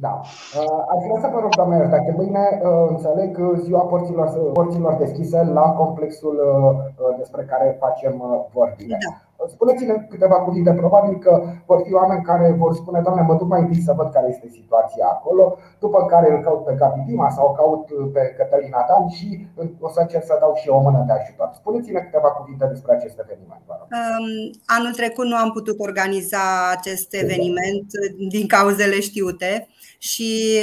Da. 0.00 0.20
Uh, 0.58 0.80
aș 0.92 1.00
vrea 1.06 1.20
să 1.20 1.28
vă 1.32 1.40
rog, 1.40 1.54
doamne, 1.54 1.86
dacă 1.96 2.12
mâine 2.16 2.60
uh, 2.62 2.86
înțeleg 2.88 3.38
ziua 3.64 3.80
porților, 3.80 4.28
porților 4.52 4.94
deschise 4.94 5.42
la 5.42 5.62
complexul 5.62 6.36
uh, 6.36 7.16
despre 7.18 7.42
care 7.42 7.76
facem 7.80 8.14
vorbire. 8.52 8.98
Da. 9.08 9.29
Spuneți-ne 9.48 10.06
câteva 10.10 10.34
cuvinte. 10.34 10.72
Probabil 10.72 11.18
că 11.18 11.42
vor 11.66 11.82
fi 11.86 11.92
oameni 11.92 12.22
care 12.22 12.54
vor 12.58 12.74
spune, 12.74 13.00
doamne, 13.00 13.22
mă 13.22 13.34
duc 13.34 13.48
mai 13.48 13.60
întâi 13.60 13.80
să 13.80 13.92
văd 13.96 14.12
care 14.12 14.26
este 14.28 14.48
situația 14.48 15.06
acolo, 15.06 15.58
după 15.78 16.04
care 16.04 16.32
îl 16.32 16.42
caut 16.42 16.64
pe 16.64 16.74
Gabi 16.78 17.04
Dima 17.06 17.30
sau 17.30 17.46
o 17.46 17.52
caut 17.52 18.12
pe 18.12 18.34
Cătălina 18.36 18.84
Dan 18.88 19.08
și 19.08 19.46
o 19.80 19.88
să 19.88 20.00
încerc 20.00 20.24
să 20.24 20.36
dau 20.40 20.54
și 20.54 20.68
eu 20.68 20.76
o 20.76 20.80
mână 20.80 21.04
de 21.06 21.12
ajutor. 21.12 21.50
Spuneți-ne 21.54 22.00
câteva 22.00 22.28
cuvinte 22.28 22.66
despre 22.66 22.92
acest 22.94 23.18
eveniment. 23.24 23.62
Um, 23.68 24.50
anul 24.66 24.92
trecut 24.92 25.26
nu 25.26 25.36
am 25.36 25.50
putut 25.50 25.78
organiza 25.78 26.70
acest 26.76 27.14
eveniment 27.14 27.86
din 28.28 28.46
cauzele 28.46 29.00
știute 29.00 29.68
și 29.98 30.58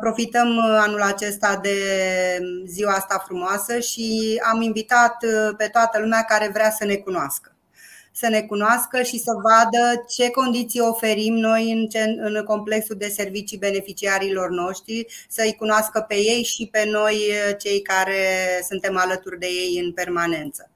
profităm 0.00 0.48
anul 0.86 1.02
acesta 1.02 1.58
de 1.62 1.76
ziua 2.66 2.92
asta 2.92 3.22
frumoasă 3.26 3.78
și 3.78 4.40
am 4.52 4.60
invitat 4.60 5.16
pe 5.56 5.68
toată 5.72 5.98
lumea 6.00 6.22
care 6.28 6.50
vrea 6.52 6.70
să 6.70 6.84
ne 6.84 6.94
cunoască 6.94 7.53
să 8.16 8.28
ne 8.28 8.42
cunoască 8.42 9.02
și 9.02 9.18
să 9.18 9.32
vadă 9.42 10.04
ce 10.08 10.30
condiții 10.30 10.80
oferim 10.80 11.34
noi 11.34 11.72
în, 11.72 11.88
în 12.18 12.44
complexul 12.44 12.96
de 12.96 13.08
servicii 13.08 13.58
beneficiarilor 13.58 14.50
noștri, 14.50 15.06
să-i 15.28 15.56
cunoască 15.58 16.04
pe 16.08 16.14
ei 16.14 16.42
și 16.42 16.68
pe 16.72 16.88
noi, 16.90 17.16
cei 17.58 17.82
care 17.82 18.16
suntem 18.68 18.96
alături 18.96 19.38
de 19.38 19.46
ei 19.46 19.80
în 19.84 19.92
permanență. 19.92 20.68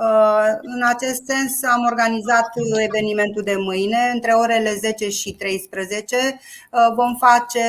Uh, 0.00 0.58
în 0.62 0.82
acest 0.82 1.24
sens 1.24 1.62
am 1.62 1.84
organizat 1.84 2.48
evenimentul 2.76 3.42
de 3.42 3.54
mâine, 3.56 4.10
între 4.14 4.32
orele 4.32 4.74
10 4.74 5.08
și 5.08 5.32
13. 5.32 6.16
Uh, 6.16 6.92
vom 6.94 7.16
face 7.16 7.60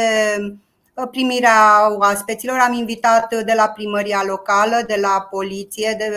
uh, 0.94 1.08
primirea 1.12 1.96
oaspeților. 1.98 2.58
Am 2.58 2.74
invitat 2.74 3.44
de 3.44 3.54
la 3.56 3.68
primăria 3.68 4.24
locală, 4.26 4.84
de 4.88 4.98
la 5.02 5.28
poliție, 5.30 5.96
de 5.98 6.12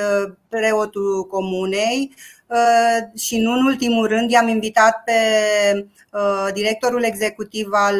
preotul 0.48 1.26
comunei 1.26 2.14
și 3.16 3.38
nu 3.38 3.52
în 3.52 3.64
ultimul 3.64 4.06
rând 4.06 4.30
i-am 4.30 4.48
invitat 4.48 5.02
pe 5.04 5.12
directorul 6.52 7.02
executiv 7.02 7.68
al 7.72 7.94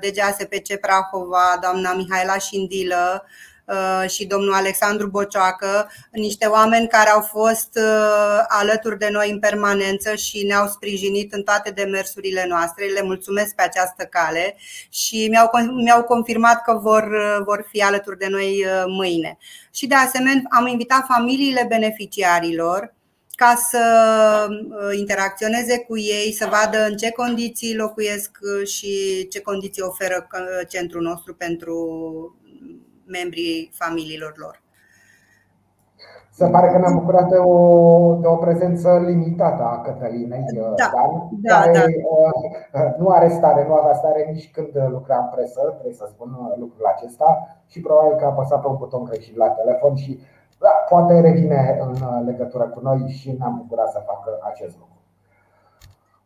DGASPC 0.00 0.74
Prahova, 0.80 1.58
doamna 1.60 1.94
Mihaela 1.94 2.38
Șindilă, 2.38 3.24
Uh, 3.66 4.10
și 4.10 4.26
domnul 4.26 4.52
Alexandru 4.52 5.06
Bocioacă, 5.06 5.90
niște 6.10 6.46
oameni 6.46 6.88
care 6.88 7.08
au 7.08 7.20
fost 7.20 7.68
uh, 7.74 8.44
alături 8.48 8.98
de 8.98 9.08
noi 9.10 9.30
în 9.30 9.38
permanență 9.38 10.14
și 10.14 10.46
ne-au 10.46 10.66
sprijinit 10.66 11.32
în 11.32 11.42
toate 11.42 11.70
demersurile 11.70 12.46
noastre. 12.48 12.84
Le 12.84 13.02
mulțumesc 13.02 13.54
pe 13.54 13.62
această 13.62 14.04
cale 14.04 14.56
și 14.90 15.28
mi-au, 15.30 15.50
mi-au 15.82 16.02
confirmat 16.02 16.62
că 16.62 16.78
vor, 16.82 17.02
uh, 17.02 17.44
vor 17.44 17.66
fi 17.70 17.82
alături 17.82 18.18
de 18.18 18.26
noi 18.30 18.66
mâine. 18.86 19.38
Și 19.70 19.86
de 19.86 19.94
asemenea 19.94 20.42
am 20.50 20.66
invitat 20.66 21.04
familiile 21.08 21.66
beneficiarilor 21.68 22.94
ca 23.36 23.54
să 23.70 23.84
interacționeze 24.98 25.78
cu 25.78 25.96
ei, 25.98 26.32
să 26.32 26.48
vadă 26.50 26.78
în 26.88 26.96
ce 26.96 27.10
condiții 27.10 27.76
locuiesc 27.76 28.38
și 28.64 28.92
ce 29.28 29.40
condiții 29.40 29.82
oferă 29.82 30.26
centrul 30.68 31.02
nostru 31.02 31.34
pentru 31.34 31.76
membrii 33.06 33.70
familiilor 33.74 34.32
lor. 34.36 34.64
Se 36.30 36.46
pare 36.46 36.68
că 36.70 36.78
ne-am 36.78 36.98
bucurat 36.98 37.28
de 37.28 37.36
o, 37.36 37.56
de 38.14 38.26
o 38.26 38.36
prezență 38.36 39.04
limitată 39.06 39.62
a 39.62 39.80
Cătălinei 39.80 40.44
Da, 40.52 40.90
Dan, 40.94 41.28
da, 41.42 41.54
care 41.54 41.72
da. 42.72 42.80
uh, 42.80 42.94
nu 42.98 43.08
are 43.08 43.28
stare, 43.28 43.64
nu 43.68 43.74
avea 43.74 43.94
stare 43.94 44.30
nici 44.32 44.50
când 44.50 44.72
lucra 44.90 45.16
în 45.18 45.28
presă, 45.34 45.60
trebuie 45.72 45.94
să 45.94 46.06
spun 46.08 46.30
lucrul 46.58 46.86
acesta 46.94 47.58
și 47.66 47.80
probabil 47.80 48.16
că 48.16 48.24
a 48.24 48.28
apăsat 48.28 48.60
pe 48.60 48.66
un 48.66 48.76
buton 48.76 49.04
greșit 49.04 49.36
la 49.36 49.48
telefon 49.48 49.94
și 49.94 50.20
da, 50.58 50.68
poate 50.88 51.20
revine 51.20 51.78
în 51.82 52.24
legătură 52.24 52.64
cu 52.64 52.80
noi 52.82 53.08
și 53.08 53.36
ne-am 53.38 53.56
bucurat 53.62 53.90
să 53.90 54.02
facă 54.06 54.38
acest 54.42 54.74
lucru. 54.78 54.94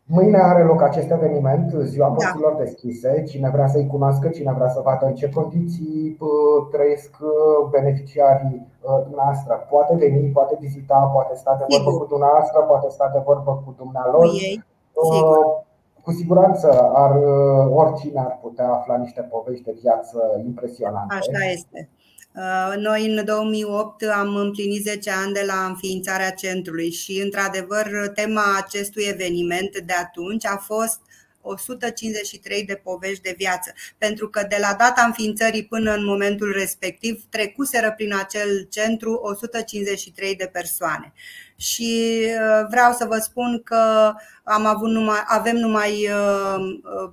Mâine 0.04 0.38
are 0.38 0.62
loc 0.64 0.82
acest 0.82 1.10
eveniment, 1.10 1.70
Ziua 1.82 2.06
Da. 2.08 2.12
Porților 2.12 2.54
Deschise. 2.54 3.22
Cine 3.22 3.50
vrea 3.50 3.66
să-i 3.66 3.86
cunoască, 3.86 4.28
cine 4.28 4.52
vrea 4.52 4.68
să 4.68 4.80
vadă 4.84 5.06
în 5.06 5.14
ce 5.14 5.28
condiții 5.30 6.16
uh, 6.20 6.68
trăiesc 6.70 7.16
uh, 7.20 7.68
beneficiarii 7.70 8.66
uh, 8.80 9.00
dumneavoastră, 9.02 9.66
poate 9.70 9.94
veni, 9.94 10.28
poate 10.28 10.56
vizita, 10.60 11.10
poate 11.12 11.34
sta 11.34 11.54
de 11.58 11.64
vorbă 11.68 11.90
Sigur. 11.90 12.00
cu 12.06 12.06
dumneavoastră, 12.14 12.60
poate 12.60 12.88
sta 12.88 13.10
de 13.12 13.20
vorbă 13.24 13.50
cu 13.54 13.62
Cu 13.64 13.74
dumnealor. 13.76 14.24
ei, 14.24 14.64
sigur. 15.12 15.36
Uh, 15.36 15.68
Cu 16.04 16.10
siguranță 16.10 16.90
ar, 16.94 17.16
uh, 17.16 17.66
oricine 17.74 18.20
ar 18.20 18.38
putea 18.42 18.68
afla 18.72 18.96
niște 18.96 19.20
povești 19.20 19.64
de 19.64 19.74
viață 19.80 20.40
impresionante. 20.46 21.14
Așa 21.14 21.50
este. 21.52 21.88
Uh, 22.34 22.74
Noi 22.76 23.06
în 23.06 23.24
2008 23.24 24.02
am 24.02 24.36
împlinit 24.36 24.82
10 24.82 25.10
ani 25.10 25.32
de 25.32 25.44
la 25.46 25.64
înființarea 25.64 26.30
centrului 26.30 26.90
și, 26.90 27.20
într-adevăr, 27.20 28.10
tema 28.14 28.56
acestui 28.56 29.04
eveniment 29.04 29.78
de 29.78 29.92
atunci 29.92 30.46
a 30.46 30.56
fost 30.56 31.00
153 31.42 32.64
de 32.64 32.74
povești 32.74 33.22
de 33.22 33.34
viață, 33.36 33.72
pentru 33.98 34.28
că 34.28 34.46
de 34.48 34.56
la 34.60 34.74
data 34.78 35.02
înființării 35.06 35.66
până 35.66 35.94
în 35.94 36.04
momentul 36.04 36.52
respectiv 36.52 37.24
trecuseră 37.28 37.92
prin 37.96 38.14
acel 38.14 38.66
centru 38.70 39.12
153 39.12 40.36
de 40.36 40.50
persoane. 40.52 41.12
Și 41.56 42.20
uh, 42.24 42.66
vreau 42.70 42.92
să 42.92 43.04
vă 43.04 43.16
spun 43.16 43.62
că 43.64 44.12
am 44.44 44.66
avut 44.66 44.90
numai, 44.90 45.22
avem 45.26 45.56
numai 45.56 45.90
uh, 45.90 46.78
uh, 47.04 47.12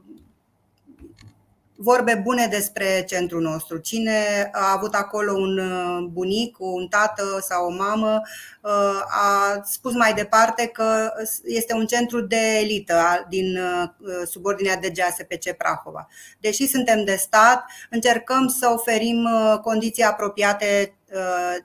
vorbe 1.77 2.21
bune 2.23 2.47
despre 2.47 3.03
centrul 3.07 3.41
nostru. 3.41 3.77
Cine 3.77 4.49
a 4.51 4.71
avut 4.75 4.93
acolo 4.93 5.33
un 5.33 5.57
uh, 5.57 6.07
bunic, 6.11 6.55
un 6.59 6.87
tată 6.87 7.23
sau 7.41 7.65
o 7.65 7.75
mamă, 7.75 8.21
uh, 8.61 9.01
a 9.07 9.61
spus 9.63 9.93
mai 9.93 10.13
departe 10.13 10.67
că 10.67 11.13
este 11.43 11.73
un 11.73 11.85
centru 11.85 12.21
de 12.21 12.59
elită 12.61 12.93
a- 12.93 13.25
din 13.29 13.57
uh, 13.57 13.89
subordinea 14.25 14.75
de 14.75 14.89
GASPC 14.89 15.51
Prahova. 15.57 16.07
Deși 16.39 16.67
suntem 16.67 17.03
de 17.03 17.15
stat, 17.15 17.65
încercăm 17.89 18.47
să 18.47 18.69
oferim 18.73 19.23
uh, 19.23 19.59
condiții 19.59 20.03
apropiate 20.03 20.97
uh, 21.13 21.55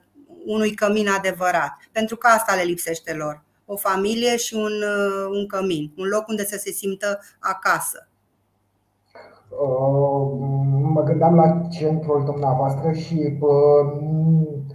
unui 0.45 0.73
cămin 0.73 1.07
adevărat, 1.09 1.71
pentru 1.91 2.15
că 2.15 2.27
asta 2.27 2.55
le 2.55 2.63
lipsește 2.63 3.13
lor. 3.13 3.43
O 3.65 3.75
familie 3.77 4.37
și 4.37 4.53
un, 4.53 4.81
uh, 4.81 5.27
un 5.29 5.47
cămin, 5.47 5.91
un 5.97 6.07
loc 6.07 6.27
unde 6.27 6.45
să 6.45 6.57
se 6.57 6.71
simtă 6.71 7.19
acasă. 7.39 8.07
Uh, 9.61 10.27
Mă 10.95 11.01
gândeam 11.03 11.35
la 11.35 11.47
centrul 11.69 12.21
dumneavoastră 12.25 12.91
și 12.91 13.37
uh, 13.39 13.85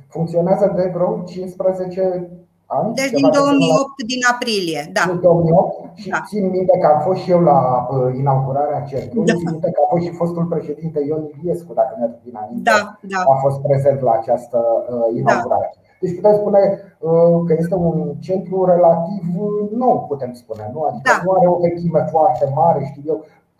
funcționează 0.09 0.73
de 0.77 0.91
vreo 0.95 1.23
15 1.25 2.31
ani. 2.67 2.95
Deci 2.95 3.05
ceva 3.05 3.17
din 3.19 3.29
de 3.31 3.37
genul 3.37 3.59
2008, 3.59 4.03
din 4.13 4.23
aprilie, 4.33 4.81
da. 4.97 5.03
Din 5.11 5.21
2008 5.21 5.97
și 6.01 6.09
Da. 6.15 6.21
țin 6.31 6.45
minte 6.57 6.75
că 6.81 6.87
am 6.95 7.01
fost 7.07 7.21
și 7.23 7.31
eu 7.37 7.41
la 7.51 7.59
uh, 7.91 8.11
inaugurarea 8.23 8.81
centrului, 8.91 9.27
Da. 9.27 9.39
țin 9.41 9.49
minte 9.55 9.71
că 9.75 9.81
a 9.85 9.89
fost 9.93 10.05
și 10.07 10.19
fostul 10.21 10.45
președinte 10.55 10.99
Ion 11.09 11.25
Iliescu, 11.35 11.73
dacă 11.81 11.93
mi-aduc 11.99 12.21
bine 12.27 12.39
aminte, 12.45 12.71
Da, 12.71 12.79
da, 13.13 13.21
a 13.33 13.35
fost 13.45 13.59
prezent 13.69 13.99
la 14.09 14.13
această 14.21 14.59
uh, 14.93 15.19
inaugurare. 15.21 15.69
Deci 16.01 16.15
putem 16.19 16.35
spune 16.41 16.61
uh, 17.09 17.37
că 17.47 17.53
este 17.63 17.75
un 17.75 17.97
centru 18.27 18.57
relativ 18.75 19.25
uh, 19.47 19.71
nou, 19.83 19.97
putem 20.11 20.33
spune, 20.43 20.65
nu? 20.75 20.81
Adică 20.89 21.11
Da. 21.13 21.21
nu 21.25 21.31
are 21.37 21.47
o 21.55 21.59
vechime 21.67 22.03
foarte 22.15 22.45
mare, 22.61 22.81
știu 22.91 23.03
eu, 23.13 23.19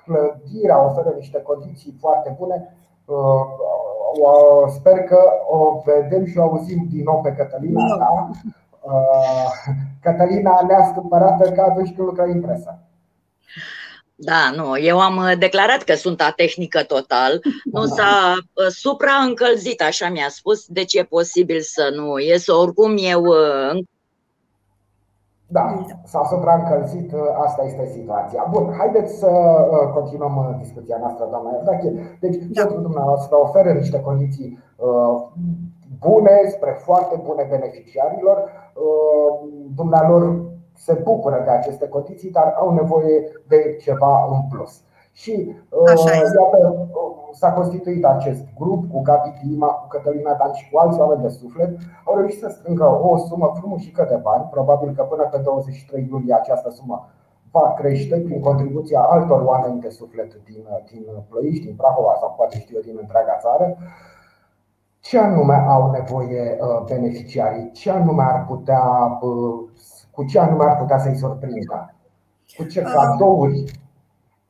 clădirea 0.09 0.85
oferă 0.85 1.15
niște 1.17 1.43
condiții 1.43 1.97
foarte 2.01 2.37
bune. 2.39 2.77
Uh, 3.05 3.17
o- 4.21 4.69
Sper 4.69 4.99
că 5.05 5.19
o 5.49 5.83
vedem 5.85 6.27
și 6.27 6.39
o 6.39 6.43
auzim 6.43 6.87
din 6.91 7.03
nou 7.05 7.21
pe 7.21 7.33
Cătălina 7.33 7.83
Nu. 7.87 7.97
ta. 7.97 8.31
Uh, 8.81 9.53
Cătălina 10.03 10.61
neastâmpărată 10.69 11.51
ca 11.51 11.63
atunci 11.63 11.95
când 11.95 12.09
lucrai 12.09 12.31
în 12.33 12.41
presă. 12.41 12.79
Da, 14.21 14.51
nu, 14.57 14.79
eu 14.79 15.01
am 15.01 15.17
uh, 15.17 15.33
declarat 15.39 15.83
că 15.83 15.95
sunt 15.95 16.21
atehnică 16.21 16.83
total, 16.83 17.41
nu 17.65 17.85
s-a 17.85 18.35
uh, 18.37 18.67
supraîncălzit, 18.69 19.83
așa 19.83 20.09
mi-a 20.09 20.29
spus, 20.29 20.67
deci 20.67 20.95
e 20.95 21.03
posibil 21.03 21.61
să 21.61 21.91
nu 21.95 22.19
ies, 22.19 22.47
oricum 22.47 22.95
eu 22.99 23.23
uh, 23.23 23.71
în- 23.71 23.83
Da, 25.51 25.75
s-a 26.05 26.25
supraîncălzit, 26.25 27.13
asta 27.37 27.63
este 27.65 27.87
situația. 27.87 28.47
Bun, 28.51 28.75
haideți 28.79 29.19
să 29.19 29.31
uh, 29.71 29.93
continuăm 29.93 30.37
uh, 30.37 30.57
discuția 30.59 30.97
noastră, 31.01 31.27
doamna 31.31 31.51
Evdache. 31.59 31.93
Deci, 32.21 32.37
Da. 32.37 32.61
centrul 32.61 32.83
dumneavoastră 32.83 33.37
oferă 33.37 33.73
niște 33.73 34.01
condiții 34.01 34.59
uh, 34.77 35.23
bune, 35.99 36.41
spre 36.47 36.77
foarte 36.79 37.21
bune 37.25 37.47
beneficiarilor. 37.51 38.37
Uh, 38.39 39.49
Dumnealor 39.75 40.45
se 40.77 41.01
bucură 41.05 41.43
de 41.45 41.51
aceste 41.51 41.89
condiții, 41.89 42.31
dar 42.31 42.55
au 42.59 42.71
nevoie 42.75 43.23
de 43.49 43.77
ceva 43.81 44.29
în 44.31 44.41
plus. 44.51 44.83
Și 45.21 45.35
uh, 45.69 45.91
Așa 45.93 46.13
este. 46.23 46.39
iată, 46.41 46.59
uh, 46.79 47.29
s-a 47.33 47.53
constituit 47.53 48.05
acest 48.05 48.45
grup 48.59 48.91
cu 48.93 49.01
Gabi 49.01 49.33
Dima, 49.43 49.67
cu 49.67 49.87
Cătălina 49.89 50.35
Dan 50.35 50.53
și 50.53 50.71
cu 50.71 50.79
alți 50.79 50.99
oameni 51.01 51.23
de 51.23 51.29
suflet. 51.29 51.71
Au 52.05 52.17
reușit 52.17 52.41
să 52.41 52.49
strângă 52.49 52.85
o 53.03 53.17
sumă 53.17 53.53
frumușică 53.59 54.07
de 54.09 54.17
bani. 54.17 54.49
Probabil 54.51 54.95
că 54.95 55.03
până 55.03 55.25
pe 55.33 55.39
23 55.39 56.09
iulie 56.11 56.35
această 56.35 56.71
sumă 56.71 57.09
va 57.51 57.75
crește 57.79 58.17
prin 58.21 58.41
contribuția 58.41 59.01
altor 59.01 59.43
oameni 59.43 59.81
de 59.81 59.89
suflet 59.89 60.31
din, 60.45 60.65
din 60.91 61.05
Ploiești, 61.29 61.65
din 61.65 61.77
Prahova 61.77 62.17
sau 62.21 62.35
poate 62.37 62.59
știu 62.59 62.77
eu 62.77 62.83
din 62.83 62.99
întreaga 63.01 63.37
țară. 63.41 63.77
Ce 65.01 65.19
anume 65.19 65.65
au 65.69 65.91
nevoie 65.91 66.59
uh, 66.61 66.85
beneficiarii? 66.87 67.71
Ce 67.73 67.91
anume 67.91 68.23
ar 68.23 68.47
putea, 68.47 68.83
uh, 69.21 69.69
cu 70.11 70.25
ce 70.25 70.39
anume 70.39 70.65
ar 70.65 70.77
putea 70.77 70.99
să-i 70.99 71.17
surprindă? 71.17 71.95
Cu 72.57 72.65
ce 72.65 72.81
Uh, 72.81 72.93
cadouri? 72.95 73.65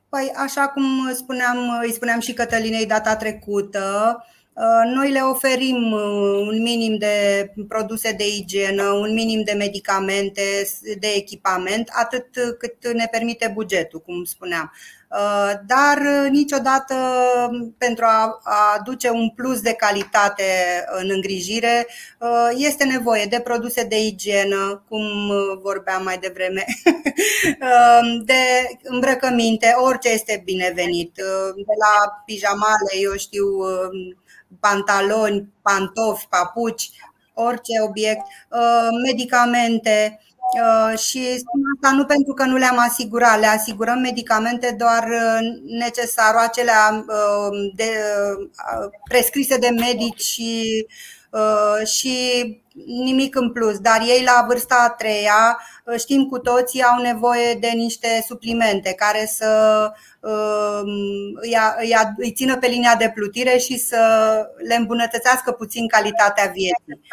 Păi, 0.09 0.31
așa 0.35 0.67
cum 0.67 1.13
spuneam, 1.13 1.79
îi 1.81 1.91
spuneam 1.93 2.19
și 2.19 2.33
Cătălinei 2.33 2.85
data 2.85 3.15
trecută, 3.15 4.15
uh, 4.17 4.38
noi 4.85 5.11
le 5.11 5.19
oferim 5.19 5.91
uh, 5.91 6.47
un 6.47 6.61
minim 6.61 6.97
de 6.97 7.45
produse 7.67 8.11
de 8.11 8.27
igienă, 8.27 8.83
un 8.83 9.13
minim 9.13 9.43
de 9.43 9.51
medicamente, 9.51 10.41
de 10.99 11.07
echipament, 11.07 11.89
atât 11.93 12.25
cât 12.57 12.93
ne 12.93 13.07
permite 13.11 13.51
bugetul, 13.53 13.99
cum 13.99 14.23
spuneam. 14.23 14.71
Uh, 15.09 15.51
Dar 15.67 15.97
uh, 15.97 16.29
niciodată 16.29 16.95
pentru 17.77 18.05
a 18.05 18.39
aduce 18.77 19.09
un 19.09 19.29
plus 19.29 19.61
de 19.61 19.73
calitate 19.73 20.43
în 21.01 21.09
îngrijire 21.09 21.87
uh, 22.19 22.49
este 22.57 22.83
nevoie 22.83 23.25
de 23.25 23.39
produse 23.39 23.83
de 23.83 24.05
igienă, 24.05 24.83
cum 24.89 25.29
uh, 25.29 25.59
vorbeam 25.61 26.03
mai 26.03 26.17
devreme, 26.17 26.65
uh, 27.61 28.21
de 28.25 28.69
îmbrăcăminte, 28.83 29.73
orice 29.77 30.09
este 30.09 30.41
binevenit, 30.45 31.21
uh, 31.21 31.53
de 31.55 31.73
la 31.79 32.21
pijamale, 32.25 32.91
eu 33.01 33.15
știu, 33.15 33.45
uh, 33.45 34.15
pantaloni, 34.59 35.47
pantofi, 35.61 36.27
papuci, 36.29 36.89
orice 37.33 37.81
obiect, 37.87 38.21
uh, 38.49 38.87
medicamente. 39.05 40.19
Uh, 40.61 40.97
Și 40.99 41.37
spun 41.37 41.61
asta 41.75 41.95
nu 41.95 42.05
pentru 42.05 42.33
că 42.33 42.43
nu 42.43 42.57
le-am 42.57 42.77
asigurat, 42.79 43.39
le 43.39 43.45
asigurăm 43.45 43.99
medicamente 43.99 44.75
doar 44.77 45.03
uh, 45.03 45.39
necesarul, 45.79 46.39
acelea 46.39 47.05
uh, 47.07 47.71
de, 47.75 47.89
uh, 48.81 48.89
prescrise 49.09 49.57
de 49.57 49.69
medici 49.69 50.21
și, 50.21 50.85
uh, 51.31 51.87
și 51.87 52.17
nimic 52.85 53.35
în 53.35 53.51
plus. 53.51 53.79
Dar 53.79 53.99
ei 54.01 54.23
la 54.23 54.45
vârsta 54.47 54.75
a 54.87 54.89
treia, 54.89 55.59
uh, 55.85 55.95
știm 55.97 56.25
cu 56.25 56.39
toții, 56.39 56.81
au 56.83 57.01
nevoie 57.01 57.53
de 57.59 57.71
niște 57.75 58.07
suplimente 58.27 58.93
care 58.93 59.25
să 59.25 59.51
uh, 60.19 60.81
îi, 61.41 61.55
îi, 61.79 61.93
îi 62.17 62.31
țină 62.31 62.57
pe 62.57 62.67
linia 62.67 62.95
de 62.99 63.11
plutire 63.15 63.57
și 63.57 63.77
să 63.77 64.01
le 64.67 64.75
îmbunătățească 64.75 65.51
puțin 65.51 65.87
calitatea 65.87 66.45
vieții. 66.45 67.07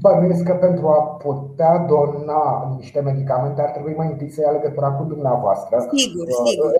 Bănuiesc 0.00 0.42
că 0.42 0.52
pentru 0.52 0.88
a 0.88 1.00
putea 1.02 1.78
dona 1.78 2.74
niște 2.76 3.00
medicamente 3.00 3.60
ar 3.60 3.70
trebui 3.70 3.94
mai 3.96 4.06
întâi 4.06 4.30
să 4.30 4.40
ia 4.40 4.50
legătura 4.50 4.90
cu 4.90 5.02
dumneavoastră, 5.04 5.88
Sigur, 5.96 6.26
uh, 6.26 6.48
sigur. 6.48 6.70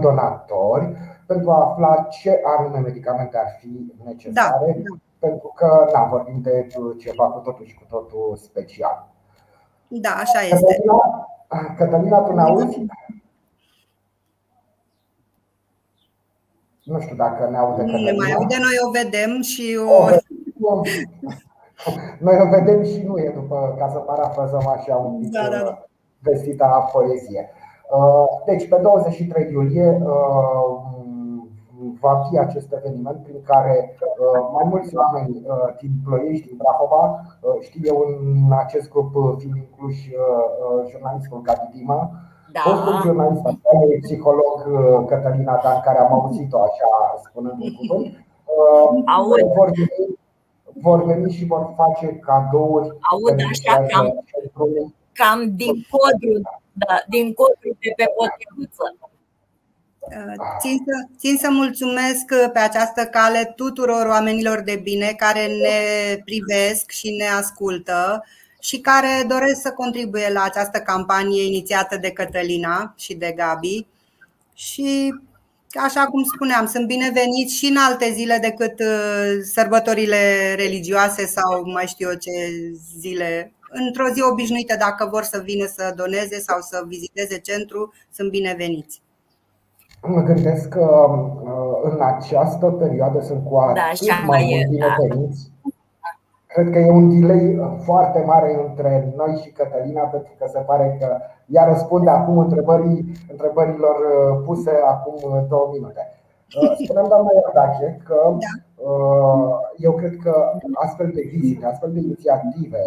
donatori, 0.00 0.96
pentru 1.26 1.50
a 1.50 1.70
afla 1.70 2.08
ce 2.10 2.40
anume 2.58 2.78
medicamente 2.78 3.36
ar 3.36 3.56
fi 3.60 3.92
necesare, 4.04 4.66
Da, 4.66 4.82
da. 4.82 4.96
Pentru 5.18 5.52
că 5.56 5.88
na, 5.92 6.04
vorbim 6.04 6.40
de 6.42 6.66
ceva 6.98 7.24
cu 7.24 7.38
totul 7.38 7.66
și 7.66 7.74
cu 7.74 7.84
totul 7.88 8.36
special. 8.36 9.08
Da, 9.88 10.10
așa 10.10 10.40
este. 10.40 10.56
Cătălina, 10.56 11.28
Cătălina 11.76 12.18
tu 12.18 12.34
ne 12.34 12.40
auzi? 12.40 12.86
Nu 16.82 17.00
știu 17.00 17.16
dacă 17.16 17.48
ne 17.50 17.56
aude 17.56 17.82
Nu 17.82 17.86
ne 17.86 17.92
Cătălina. 17.92 18.24
mai 18.24 18.32
aude, 18.32 18.56
noi 18.58 18.76
o 18.86 18.90
vedem 18.90 19.40
și 19.42 19.78
o. 19.88 20.04
O 20.60 20.80
vedem. 20.80 21.42
Noi 22.18 22.40
o 22.40 22.48
vedem 22.48 22.84
și 22.84 23.02
nu 23.02 23.18
e 23.18 23.30
după, 23.34 23.74
ca 23.78 23.88
să 23.88 23.98
parafrazăm 23.98 24.66
așa 24.66 24.96
un 24.96 25.20
pic 25.20 25.30
da, 25.30 25.48
da, 25.50 25.58
da. 25.58 25.86
vestita 26.18 26.88
poezie. 26.92 27.50
Deci, 28.46 28.68
pe 28.68 28.76
23 28.76 29.52
iulie 29.52 30.02
va 32.00 32.22
fi 32.28 32.38
acest 32.38 32.72
eveniment 32.72 33.22
prin 33.22 33.42
care 33.44 33.96
mai 34.52 34.64
mulți 34.70 34.96
oameni 34.96 35.46
din 35.80 35.90
Ploiești, 36.04 36.46
din 36.46 36.56
Brahova, 36.56 37.20
știu 37.60 37.80
eu 37.84 37.98
în 38.44 38.52
acest 38.52 38.90
grup 38.90 39.38
fiind 39.38 39.56
inclus 39.56 39.94
jurnalistul 40.90 41.42
Gabi 41.42 41.68
Dima, 41.72 42.10
da. 42.52 42.60
Fostul 42.60 43.00
jurnalist, 43.04 43.42
psiholog 44.00 44.54
Cătălina 45.06 45.60
Dan, 45.62 45.80
care 45.80 45.98
am 45.98 46.12
auzit-o 46.12 46.62
așa 46.62 46.90
spunând 47.24 47.62
un 47.62 47.74
cuvânt, 47.74 48.26
vor 49.56 49.70
veni, 49.70 50.18
vor 50.82 51.04
veni 51.04 51.32
și 51.32 51.44
vor 51.46 51.72
face 51.76 52.06
cadouri. 52.06 52.88
Aud 53.10 53.40
așa 53.50 53.86
cam, 53.86 54.24
cam 55.12 55.56
din 55.56 55.74
codul, 55.90 56.40
da, 56.72 56.94
din 57.08 57.32
codul 57.32 57.76
de 57.80 57.92
pe 57.96 58.06
potriviță. 58.16 58.96
Țin 60.60 60.76
să, 60.86 61.08
țin 61.18 61.36
să 61.36 61.50
mulțumesc 61.50 62.24
pe 62.52 62.58
această 62.58 63.04
cale 63.04 63.52
tuturor 63.56 64.06
oamenilor 64.06 64.60
de 64.60 64.80
bine 64.82 65.14
care 65.16 65.46
ne 65.46 66.16
privesc 66.24 66.90
și 66.90 67.10
ne 67.10 67.26
ascultă 67.26 68.24
și 68.60 68.80
care 68.80 69.24
doresc 69.28 69.60
să 69.60 69.70
contribuie 69.70 70.30
la 70.32 70.42
această 70.42 70.78
campanie 70.78 71.44
inițiată 71.44 71.96
de 71.96 72.10
Cătălina 72.10 72.94
și 72.96 73.14
de 73.14 73.32
Gabi. 73.36 73.86
Și 74.54 75.14
așa 75.84 76.04
cum 76.04 76.24
spuneam, 76.24 76.66
sunt 76.66 76.86
bineveniți 76.86 77.54
și 77.54 77.66
în 77.66 77.76
alte 77.76 78.12
zile 78.12 78.38
decât 78.40 78.80
uh, 78.80 79.38
sărbătorile 79.52 80.54
religioase 80.54 81.26
sau 81.26 81.70
mai 81.70 81.86
știu 81.86 82.08
eu 82.08 82.16
ce 82.16 82.30
zile. 82.98 83.52
Într-o 83.70 84.08
zi 84.12 84.22
obișnuită, 84.22 84.76
dacă 84.78 85.08
vor 85.10 85.22
să 85.22 85.42
vină 85.44 85.66
să 85.66 85.92
doneze 85.96 86.40
sau 86.40 86.60
să 86.60 86.84
viziteze 86.86 87.38
centru, 87.38 87.94
sunt 88.12 88.30
bineveniți. 88.30 89.00
Mă 90.02 90.20
gândesc 90.22 90.68
că 90.68 91.06
uh, 91.10 91.90
în 91.92 92.00
această 92.00 92.66
perioadă 92.66 93.20
sunt 93.20 93.44
cu 93.44 93.54
da, 93.54 93.82
atât 93.82 94.06
da, 94.06 94.14
mai 94.26 94.46
mulți 94.50 94.78
da. 94.78 94.86
bineveniți. 94.96 95.50
Da 95.62 95.70
Cred 96.58 96.70
că 96.70 96.78
e 96.78 96.90
un 96.90 97.20
delay 97.20 97.56
uh, 97.56 97.72
foarte 97.84 98.22
mare 98.26 98.66
între 98.68 99.12
noi 99.16 99.40
și 99.42 99.50
Cătălina, 99.50 100.02
pentru 100.02 100.32
că 100.38 100.46
se 100.48 100.58
pare 100.58 100.96
că 101.00 101.16
ea 101.46 101.64
răspunde 101.64 102.10
acum 102.10 102.38
întrebării, 102.38 103.12
întrebărilor 103.30 103.96
uh, 103.96 104.42
puse 104.44 104.72
acum 104.86 105.14
uh, 105.14 105.42
două 105.48 105.68
minute. 105.72 106.12
Spuneam, 106.84 107.08
doamna 107.08 107.30
Iordache, 107.34 108.00
că 108.04 108.18
da. 108.24 108.52
eu 109.76 109.92
cred 109.92 110.16
că 110.22 110.52
astfel 110.74 111.10
de 111.14 111.22
vizite, 111.32 111.66
astfel 111.66 111.92
de 111.92 112.00
inițiative 112.00 112.82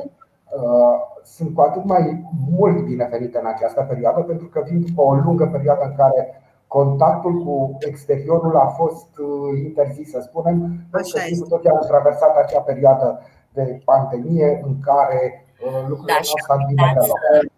sunt 1.24 1.56
cu 1.56 1.62
atât 1.62 1.84
mai 1.84 2.26
mult 2.58 2.86
binevenite 2.86 3.38
în 3.40 3.46
această 3.46 3.86
perioadă, 3.90 4.22
pentru 4.22 4.48
că 4.48 4.64
vin 4.70 4.82
după 4.82 5.02
o 5.02 5.14
lungă 5.14 5.46
perioadă 5.46 5.82
în 5.86 5.96
care 5.96 6.42
contactul 6.78 7.44
cu 7.44 7.78
exteriorul 7.80 8.56
a 8.56 8.68
fost 8.68 9.08
interzis, 9.64 10.10
să 10.10 10.20
spunem, 10.28 10.58
pentru 10.92 11.12
că 11.14 11.56
tot 11.56 11.66
am 11.66 11.86
traversat 11.88 12.36
acea 12.36 12.60
perioadă 12.60 13.22
de 13.54 13.82
pandemie 13.86 14.62
în 14.66 14.80
care 14.80 15.46
uh, 15.66 15.86
lucrurile 15.88 16.14
da, 16.14 16.20
nu 16.24 16.32
au 16.32 16.44
stat 16.44 16.66
bine 16.68 16.92
pe 16.94 17.06
loc. 17.08 17.52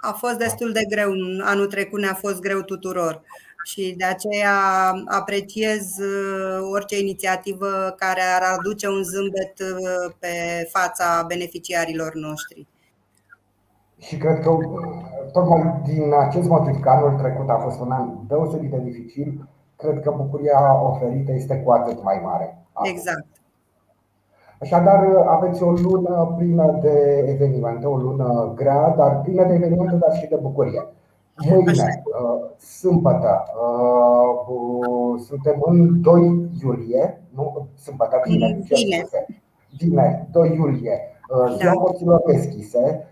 A 0.00 0.12
fost 0.12 0.38
destul 0.38 0.72
de 0.72 0.84
greu. 0.88 1.10
Anul 1.44 1.66
trecut 1.66 2.00
ne-a 2.00 2.14
fost 2.14 2.40
greu 2.40 2.60
tuturor 2.60 3.22
și 3.64 3.94
de 3.96 4.04
aceea 4.04 4.58
apreciez 5.06 5.98
uh, 5.98 6.58
orice 6.72 6.98
inițiativă 6.98 7.94
care 7.98 8.20
ar 8.20 8.42
aduce 8.58 8.88
un 8.88 9.02
zâmbet 9.02 9.58
uh, 9.60 10.14
pe 10.18 10.68
fața 10.72 11.24
beneficiarilor 11.26 12.14
noștri. 12.14 12.66
Și 14.00 14.16
cred 14.16 14.38
că 14.38 14.50
tocmai 15.32 15.80
din 15.84 16.12
acest 16.18 16.48
motiv 16.48 16.80
că 16.80 16.88
anul 16.88 17.18
trecut 17.18 17.48
a 17.48 17.56
fost 17.56 17.80
un 17.80 17.90
an 17.90 18.08
deosebit 18.28 18.70
de 18.70 18.80
dificil, 18.84 19.48
cred 19.76 20.00
că 20.00 20.14
bucuria 20.16 20.82
oferită 20.82 21.32
este 21.32 21.56
cu 21.56 21.70
atât 21.70 22.02
mai 22.02 22.20
mare. 22.24 22.58
Exact. 22.82 23.26
Așadar, 24.60 25.04
aveți 25.26 25.62
o 25.62 25.70
lună 25.70 26.34
plină 26.36 26.78
de 26.82 27.24
evenimente, 27.28 27.86
o 27.86 27.96
lună 27.96 28.52
grea, 28.54 28.94
dar 28.96 29.20
plină 29.20 29.44
de 29.46 29.54
evenimente, 29.54 29.96
dar 29.96 30.16
și 30.16 30.26
de 30.28 30.38
bucurie. 30.42 30.86
Mâine, 31.48 32.02
uh, 32.04 32.50
sâmbătă, 32.58 33.42
uh, 33.60 35.20
suntem 35.26 35.56
în 35.60 36.00
2 36.00 36.48
iulie, 36.62 37.22
nu, 37.34 37.66
sâmbătă, 37.74 38.20
vineri, 38.24 38.62
vineri, 39.78 40.26
2 40.30 40.54
iulie, 40.54 41.00
uh, 41.28 41.56
ziua 41.58 41.72
da. 41.72 41.80
porților 41.80 42.22
deschise. 42.26 43.06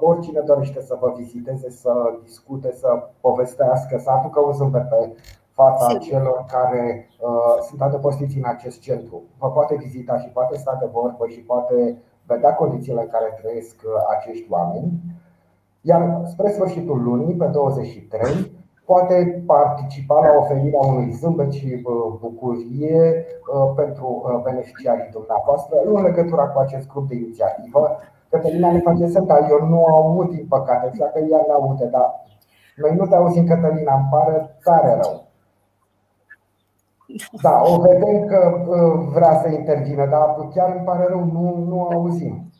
Oricine 0.00 0.40
dorește 0.40 0.80
să 0.82 0.96
vă 1.00 1.12
viziteze, 1.16 1.70
să 1.70 1.92
discute, 2.24 2.72
să 2.72 2.88
povestească, 3.20 3.98
să 3.98 4.10
aducă 4.10 4.40
un 4.40 4.52
zâmbet 4.52 4.88
pe 4.88 5.16
fața 5.52 5.88
Sigur. 5.88 6.02
celor 6.02 6.44
care 6.48 7.08
uh, 7.20 7.62
sunt 7.68 7.80
adăpostiți 7.82 8.36
în 8.36 8.44
acest 8.46 8.80
centru. 8.80 9.22
Vă 9.38 9.50
poate 9.50 9.74
vizita 9.74 10.18
și 10.18 10.28
poate 10.28 10.56
sta 10.56 10.76
de 10.80 10.88
vorbă 10.92 11.26
și 11.26 11.40
poate 11.40 12.02
vedea 12.26 12.54
condițiile 12.54 13.00
în 13.00 13.08
care 13.08 13.38
trăiesc 13.42 13.76
uh, 13.84 13.90
acești 14.16 14.46
oameni. 14.50 14.92
Iar 15.80 16.20
spre 16.24 16.50
sfârșitul 16.50 17.02
lunii, 17.02 17.34
pe 17.34 17.46
23, 17.46 18.52
poate 18.84 19.42
participa 19.46 20.20
la 20.20 20.38
oferirea 20.38 20.80
unui 20.80 21.10
zâmbet 21.10 21.52
și 21.52 21.82
uh, 21.84 22.18
bucurie 22.20 23.24
uh, 23.54 23.72
pentru 23.76 24.40
beneficiarii 24.44 25.10
dumneavoastră 25.12 25.76
în 25.84 26.02
legătură 26.02 26.50
cu 26.54 26.58
acest 26.58 26.88
grup 26.88 27.08
de 27.08 27.14
inițiativă. 27.14 27.98
Cătălina 28.32 28.72
ne 28.72 28.80
face 28.80 29.06
semn, 29.06 29.26
dar 29.26 29.46
eu 29.50 29.68
nu 29.68 29.84
aud, 29.84 30.28
din 30.30 30.46
păcate, 30.48 30.86
exact 30.86 31.12
că 31.12 31.18
ea 31.18 31.44
ne 31.46 31.52
aude, 31.52 31.86
dar 31.86 32.08
noi 32.76 32.94
nu 32.96 33.06
te 33.06 33.14
auzim, 33.14 33.46
Cătălina, 33.46 33.94
îmi 33.94 34.08
pare 34.10 34.56
tare 34.64 35.00
rău. 35.02 35.24
Da, 37.42 37.62
o 37.64 37.80
vedem 37.80 38.26
că 38.26 38.40
vrea 39.14 39.40
să 39.40 39.48
intervină, 39.48 40.06
dar 40.06 40.48
chiar 40.54 40.74
îmi 40.76 40.84
pare 40.84 41.06
rău, 41.08 41.24
nu, 41.24 41.64
nu 41.68 41.80
auzim. 41.80 42.52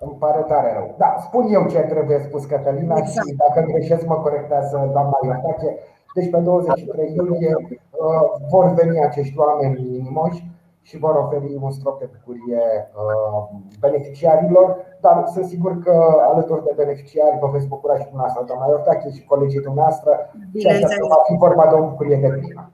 Îmi 0.00 0.16
pare 0.18 0.40
tare 0.40 0.72
rău. 0.72 0.94
Da, 0.98 1.16
spun 1.26 1.46
eu 1.50 1.66
ce 1.66 1.78
trebuie 1.78 2.18
spus 2.18 2.44
Cătălina 2.44 2.96
exact. 2.96 3.26
și 3.26 3.34
dacă 3.34 3.66
greșesc 3.66 4.06
mă 4.06 4.16
corectează 4.16 4.88
doamna 4.92 5.18
Iotache. 5.24 5.78
Deci 6.14 6.30
pe 6.30 6.38
23 6.38 7.14
iulie 7.14 7.54
uh, 7.56 8.48
vor 8.50 8.74
veni 8.74 9.04
acești 9.04 9.38
oameni 9.38 9.80
minimoși 9.82 10.57
și 10.82 10.98
vor 10.98 11.14
oferi 11.14 11.58
un 11.60 11.70
strop 11.70 11.98
de 11.98 12.08
bucurie 12.14 12.62
uh, 13.02 13.60
beneficiarilor, 13.80 14.76
dar 15.00 15.24
sunt 15.32 15.44
sigur 15.44 15.82
că 15.82 15.94
alături 16.30 16.64
de 16.64 16.72
beneficiari 16.76 17.38
vă 17.40 17.48
veți 17.52 17.66
bucura 17.66 17.98
și 17.98 18.08
dumneavoastră, 18.10 18.44
doamna 18.46 18.66
Iortache 18.68 19.10
și 19.10 19.24
colegii 19.24 19.60
dumneavoastră, 19.60 20.32
ceea 20.58 20.78
ce 20.78 20.96
va 21.08 21.20
fi 21.26 21.34
vorba 21.36 21.66
de 21.66 21.74
o 21.74 21.88
bucurie 21.88 22.16
de 22.16 22.28
plină. 22.28 22.70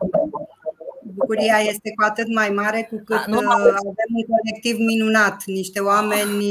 Bucuria 1.17 1.59
este 1.73 1.88
cu 1.97 2.05
atât 2.05 2.35
mai 2.35 2.49
mare 2.49 2.88
cu 2.90 2.97
cât 3.05 3.27
uh, 3.27 3.49
avem 3.90 4.11
un 4.21 4.25
colectiv 4.35 4.77
minunat, 4.79 5.37
niște 5.47 5.81
oameni 5.81 6.45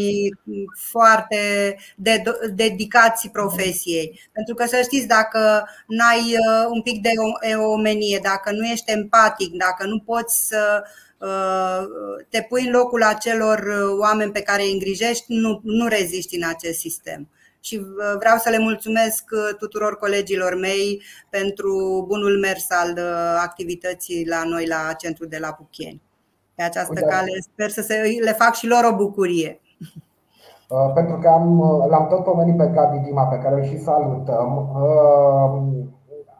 foarte 0.92 1.38
dedicați 2.54 3.30
profesiei. 3.30 4.20
Pentru 4.32 4.54
că 4.56 4.66
să 4.66 4.80
știți, 4.82 5.08
dacă 5.08 5.68
n-ai 5.88 6.24
uh, 6.39 6.66
un 6.74 6.82
pic 6.82 7.02
de 7.02 7.10
omenie, 7.76 8.20
dacă 8.24 8.52
nu 8.52 8.63
ești 8.63 8.92
empatic, 8.92 9.52
dacă 9.58 9.86
nu 9.86 10.00
poți 10.00 10.48
să 10.48 10.84
Uh, 10.84 11.02
te 12.30 12.42
pui 12.50 12.66
în 12.66 12.72
locul 12.72 13.04
acelor 13.04 13.60
uh, 13.60 14.00
oameni 14.00 14.32
pe 14.32 14.42
care 14.42 14.62
îi 14.62 14.72
îngrijești, 14.72 15.26
nu, 15.28 15.60
nu 15.64 15.88
reziști 15.88 16.36
în 16.36 16.50
acest 16.50 16.80
sistem. 16.80 17.30
Și 17.60 17.76
uh, 17.76 18.18
vreau 18.20 18.38
să 18.38 18.50
le 18.50 18.60
mulțumesc 18.60 19.24
tuturor 19.58 19.98
colegilor 19.98 20.56
mei 20.56 21.02
pentru 21.30 22.04
bunul 22.08 22.40
mers 22.40 22.66
al 22.70 23.00
activității 23.38 24.28
la 24.28 24.44
noi 24.46 24.68
la 24.68 24.94
centru 24.98 25.26
de 25.26 25.38
la 25.42 25.52
Pucheni. 25.52 26.02
Pe 26.56 26.64
această 26.64 26.94
Uite. 26.96 27.08
cale 27.10 27.32
sper 27.42 27.70
să 27.70 27.82
se, 27.82 28.20
le 28.24 28.32
fac 28.32 28.54
și 28.54 28.68
lor 28.68 28.84
o 28.92 28.96
bucurie. 28.96 29.62
Pentru 30.94 31.18
că 31.18 31.28
am, 31.28 31.60
l-am 31.90 32.08
tot 32.08 32.24
pomenit 32.24 32.58
pe 32.58 32.72
Gabi 32.74 32.98
Dima, 32.98 33.24
pe 33.24 33.38
care 33.38 33.56
îl 33.56 33.64
și 33.64 33.84
salutăm 33.84 34.72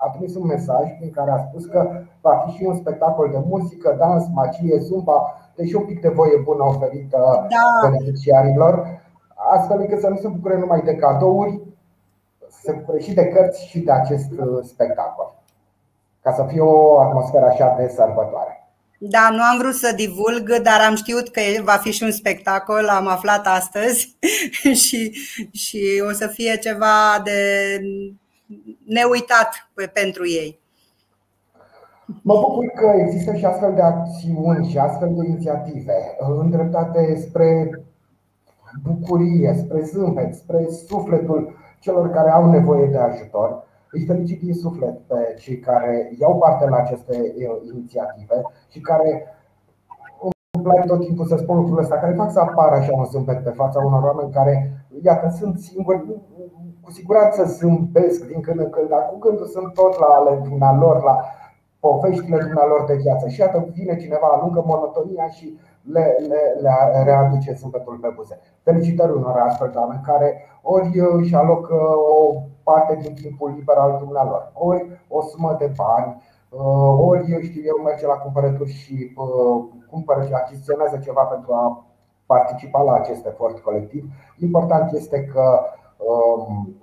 a 0.04 0.10
trimis 0.10 0.36
un 0.36 0.46
mesaj 0.46 0.86
prin 0.98 1.12
care 1.12 1.32
a 1.32 1.38
spus 1.38 1.65
că 1.65 1.89
va 2.23 2.43
fi 2.45 2.55
și 2.55 2.63
un 2.63 2.75
spectacol 2.75 3.29
de 3.31 3.41
muzică, 3.45 3.95
dans, 3.99 4.23
magie, 4.33 4.77
zumba, 4.79 5.17
deci 5.55 5.73
un 5.73 5.86
pic 5.86 6.01
de 6.01 6.09
voie 6.09 6.38
bună 6.43 6.63
oferită 6.63 7.47
da. 7.49 7.89
beneficiarilor, 7.89 9.01
astfel 9.55 9.79
încât 9.79 9.99
să 9.99 10.07
nu 10.07 10.17
se 10.17 10.27
bucure 10.27 10.57
numai 10.57 10.81
de 10.81 10.95
cadouri, 10.95 11.62
să 12.49 12.59
se 12.63 12.71
bucure 12.71 12.99
și 12.99 13.13
de 13.13 13.27
cărți 13.27 13.67
și 13.67 13.79
de 13.79 13.91
acest 13.91 14.31
uh, 14.31 14.63
spectacol. 14.63 15.36
Ca 16.21 16.33
să 16.33 16.45
fie 16.47 16.62
o 16.62 16.99
atmosferă 16.99 17.45
așa 17.45 17.75
de 17.77 17.88
sărbătoare. 17.88 18.67
Da, 18.97 19.29
nu 19.31 19.41
am 19.41 19.57
vrut 19.57 19.73
să 19.73 19.93
divulg, 19.95 20.57
dar 20.57 20.81
am 20.88 20.95
știut 20.95 21.29
că 21.29 21.41
va 21.63 21.77
fi 21.81 21.91
și 21.91 22.03
un 22.03 22.12
spectacol, 22.12 22.88
am 22.88 23.07
aflat 23.07 23.47
astăzi 23.47 24.17
și, 24.83 25.12
și 25.51 26.03
o 26.09 26.12
să 26.12 26.27
fie 26.27 26.57
ceva 26.57 27.21
de 27.23 27.79
neuitat 28.86 29.69
pentru 29.93 30.27
ei. 30.27 30.62
Mă 32.25 32.33
bucur 32.33 32.65
că 32.65 32.91
există 32.97 33.33
și 33.33 33.45
astfel 33.45 33.73
de 33.73 33.81
acțiuni 33.81 34.67
și 34.67 34.77
astfel 34.77 35.13
de 35.13 35.27
inițiative 35.27 35.93
îndreptate 36.39 37.15
spre 37.15 37.81
bucurie, 38.83 39.53
spre 39.53 39.81
zâmbet, 39.81 40.33
spre 40.33 40.67
sufletul 40.69 41.55
celor 41.79 42.09
care 42.09 42.31
au 42.31 42.49
nevoie 42.49 42.88
de 42.88 42.97
ajutor. 42.97 43.63
Îi 43.91 44.05
felicit 44.05 44.41
din 44.41 44.53
suflet 44.53 44.99
pe 45.07 45.36
cei 45.38 45.59
care 45.59 46.12
iau 46.19 46.38
parte 46.38 46.69
la 46.69 46.77
aceste 46.77 47.33
inițiative 47.73 48.41
și 48.67 48.79
care 48.79 49.27
îmi 50.51 50.63
place 50.63 50.88
tot 50.88 51.05
timpul 51.05 51.25
să 51.25 51.36
spun 51.36 51.55
lucrurile 51.55 51.81
astea, 51.81 51.99
care 51.99 52.13
fac 52.13 52.31
să 52.31 52.39
apară 52.39 52.75
așa 52.75 52.93
un 52.93 53.05
zâmbet 53.05 53.43
pe 53.43 53.49
fața 53.49 53.79
unor 53.86 54.03
oameni 54.03 54.31
care, 54.31 54.86
iată, 55.03 55.29
sunt 55.29 55.59
singuri, 55.59 56.05
cu 56.81 56.91
siguranță 56.91 57.43
zâmbesc 57.43 58.27
din 58.27 58.41
când 58.41 58.59
în 58.59 58.69
când, 58.69 58.89
dar 58.89 59.05
cu 59.05 59.17
gândul 59.17 59.45
sunt 59.45 59.73
tot 59.73 59.99
la 59.99 60.05
ale 60.05 60.41
dumnealor, 60.43 61.03
la 61.03 61.25
poveștile 61.86 62.38
dumnealor 62.38 62.86
de 62.86 62.96
viață. 62.96 63.28
Și 63.28 63.39
iată, 63.39 63.67
vine 63.74 63.96
cineva, 63.96 64.28
alungă 64.28 64.63
monotonia 64.65 65.28
și 65.28 65.58
le, 65.93 66.15
le, 66.30 66.41
le 66.62 67.04
readuce 67.04 67.54
zâmbetul 67.54 67.98
pe 68.02 68.12
buze. 68.15 68.39
Felicitări 68.63 69.12
unor 69.12 69.38
astfel 69.38 69.69
de 69.72 69.78
oameni 69.78 70.02
care 70.06 70.28
ori 70.62 71.00
își 71.19 71.36
alocă 71.36 71.76
o 72.17 72.41
parte 72.63 72.98
din 73.02 73.13
timpul 73.13 73.54
liber 73.56 73.78
al 73.78 73.96
dumnealor, 74.00 74.52
ori 74.54 75.02
o 75.08 75.22
sumă 75.22 75.56
de 75.60 75.72
bani, 75.76 76.22
uh, 76.50 77.10
ori 77.10 77.32
eu 77.32 77.39
știu 77.39 77.62
eu 77.65 77.84
merge 77.84 78.06
la 78.08 78.13
cumpărături 78.13 78.72
și 78.72 79.13
uh, 79.15 79.63
cumpără 79.89 80.24
și 80.26 80.34
achiziționează 80.34 80.98
ceva 80.98 81.22
pentru 81.22 81.54
a 81.54 81.86
participa 82.26 82.82
la 82.82 82.93
acest 82.93 83.26
efort 83.26 83.60
colectiv. 83.60 84.04
Important 84.39 84.91
este 84.91 85.24
că 85.24 85.60
um, 85.98 86.76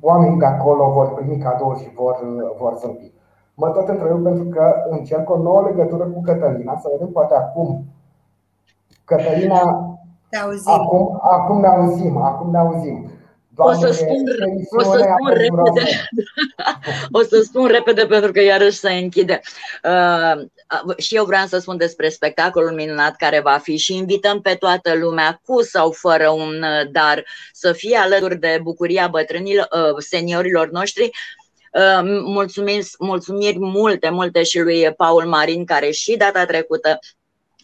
oamenii 0.00 0.38
de 0.38 0.44
acolo 0.44 0.90
vor 0.90 1.14
primi 1.14 1.38
cadouri 1.38 1.80
și 1.80 1.94
vor, 1.94 2.18
vor 2.58 2.74
zâmbi. 2.76 3.12
Mă 3.54 3.68
tot 3.68 3.88
întreb 3.88 4.22
pentru 4.22 4.44
că 4.44 4.74
încerc 4.90 5.30
o 5.30 5.36
nouă 5.36 5.62
legătură 5.68 6.04
cu 6.04 6.20
Cătălina, 6.20 6.78
să 6.82 6.88
vedem 6.92 7.08
poate 7.08 7.34
acum. 7.34 7.84
Cătălina, 9.04 9.96
Te 10.28 10.36
auzim. 10.36 10.72
acum, 10.72 11.18
acum 11.22 11.60
ne 11.60 11.66
auzim, 11.66 12.16
acum 12.16 12.50
ne 12.50 12.58
auzim. 12.58 13.10
o 13.56 13.72
să 13.72 13.92
spun, 13.92 14.16
o 14.78 14.82
să 14.82 14.98
spun 14.98 15.32
repede. 15.32 16.08
o 17.18 17.22
să 17.22 17.40
spun 17.42 17.66
repede 17.66 18.06
pentru 18.06 18.32
că 18.32 18.42
iarăși 18.42 18.78
se 18.78 18.92
închide. 18.92 19.40
Uh, 19.84 20.46
și 20.96 21.16
eu 21.16 21.24
vreau 21.24 21.46
să 21.46 21.58
spun 21.58 21.76
despre 21.76 22.08
spectacolul 22.08 22.70
minunat 22.70 23.16
care 23.16 23.40
va 23.40 23.58
fi 23.62 23.76
și 23.76 23.96
invităm 23.96 24.40
pe 24.40 24.54
toată 24.54 24.94
lumea 24.94 25.40
cu 25.44 25.62
sau 25.62 25.90
fără 25.90 26.28
un 26.30 26.64
dar 26.90 27.24
să 27.52 27.72
fie 27.72 27.96
alături 27.96 28.36
de 28.36 28.58
bucuria 28.62 29.08
bătrânilor, 29.08 29.68
uh, 29.70 29.94
seniorilor 29.98 30.70
noștri 30.70 31.10
Mulțumiri, 32.24 32.90
mulțumiri 32.98 33.58
multe, 33.58 34.08
multe 34.08 34.42
și 34.42 34.58
lui 34.58 34.92
Paul 34.92 35.24
Marin, 35.24 35.64
care 35.64 35.90
și 35.90 36.16
data 36.16 36.44
trecută 36.44 36.98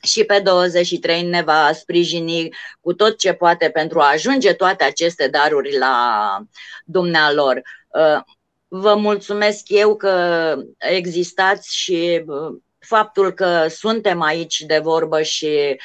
și 0.03 0.25
pe 0.25 0.39
23 0.39 1.23
ne 1.23 1.43
va 1.43 1.71
sprijini 1.73 2.49
cu 2.81 2.95
tot 2.95 3.19
ce 3.19 3.33
poate 3.33 3.71
pentru 3.71 4.01
a 4.01 4.11
ajunge 4.11 4.53
toate 4.53 4.85
aceste 4.85 5.29
daruri 5.29 5.79
la 5.79 6.39
dumnealor. 6.85 7.63
Vă 8.69 8.95
mulțumesc 8.95 9.69
eu 9.69 9.97
că 9.97 10.57
existați 10.79 11.77
și 11.77 12.25
faptul 12.79 13.33
că 13.33 13.67
suntem 13.69 14.21
aici 14.21 14.61
de 14.61 14.79
vorbă 14.79 15.23
și 15.23 15.81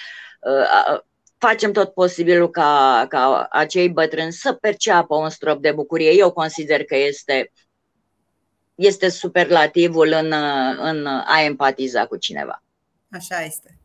facem 1.38 1.72
tot 1.72 1.94
posibilul 1.94 2.50
ca, 2.50 3.06
ca 3.10 3.48
acei 3.50 3.90
bătrâni 3.90 4.32
să 4.32 4.54
perceapă 4.54 5.16
un 5.16 5.30
strop 5.30 5.62
de 5.62 5.72
bucurie. 5.72 6.12
Eu 6.12 6.32
consider 6.32 6.84
că 6.84 6.96
este 6.96 7.52
este 8.76 9.10
superlativul 9.10 10.16
în, 10.22 10.34
în 10.82 11.06
a 11.06 11.44
empatiza 11.46 12.06
cu 12.06 12.18
cineva. 12.18 12.64
Așa 13.12 13.44
este. 13.44 13.78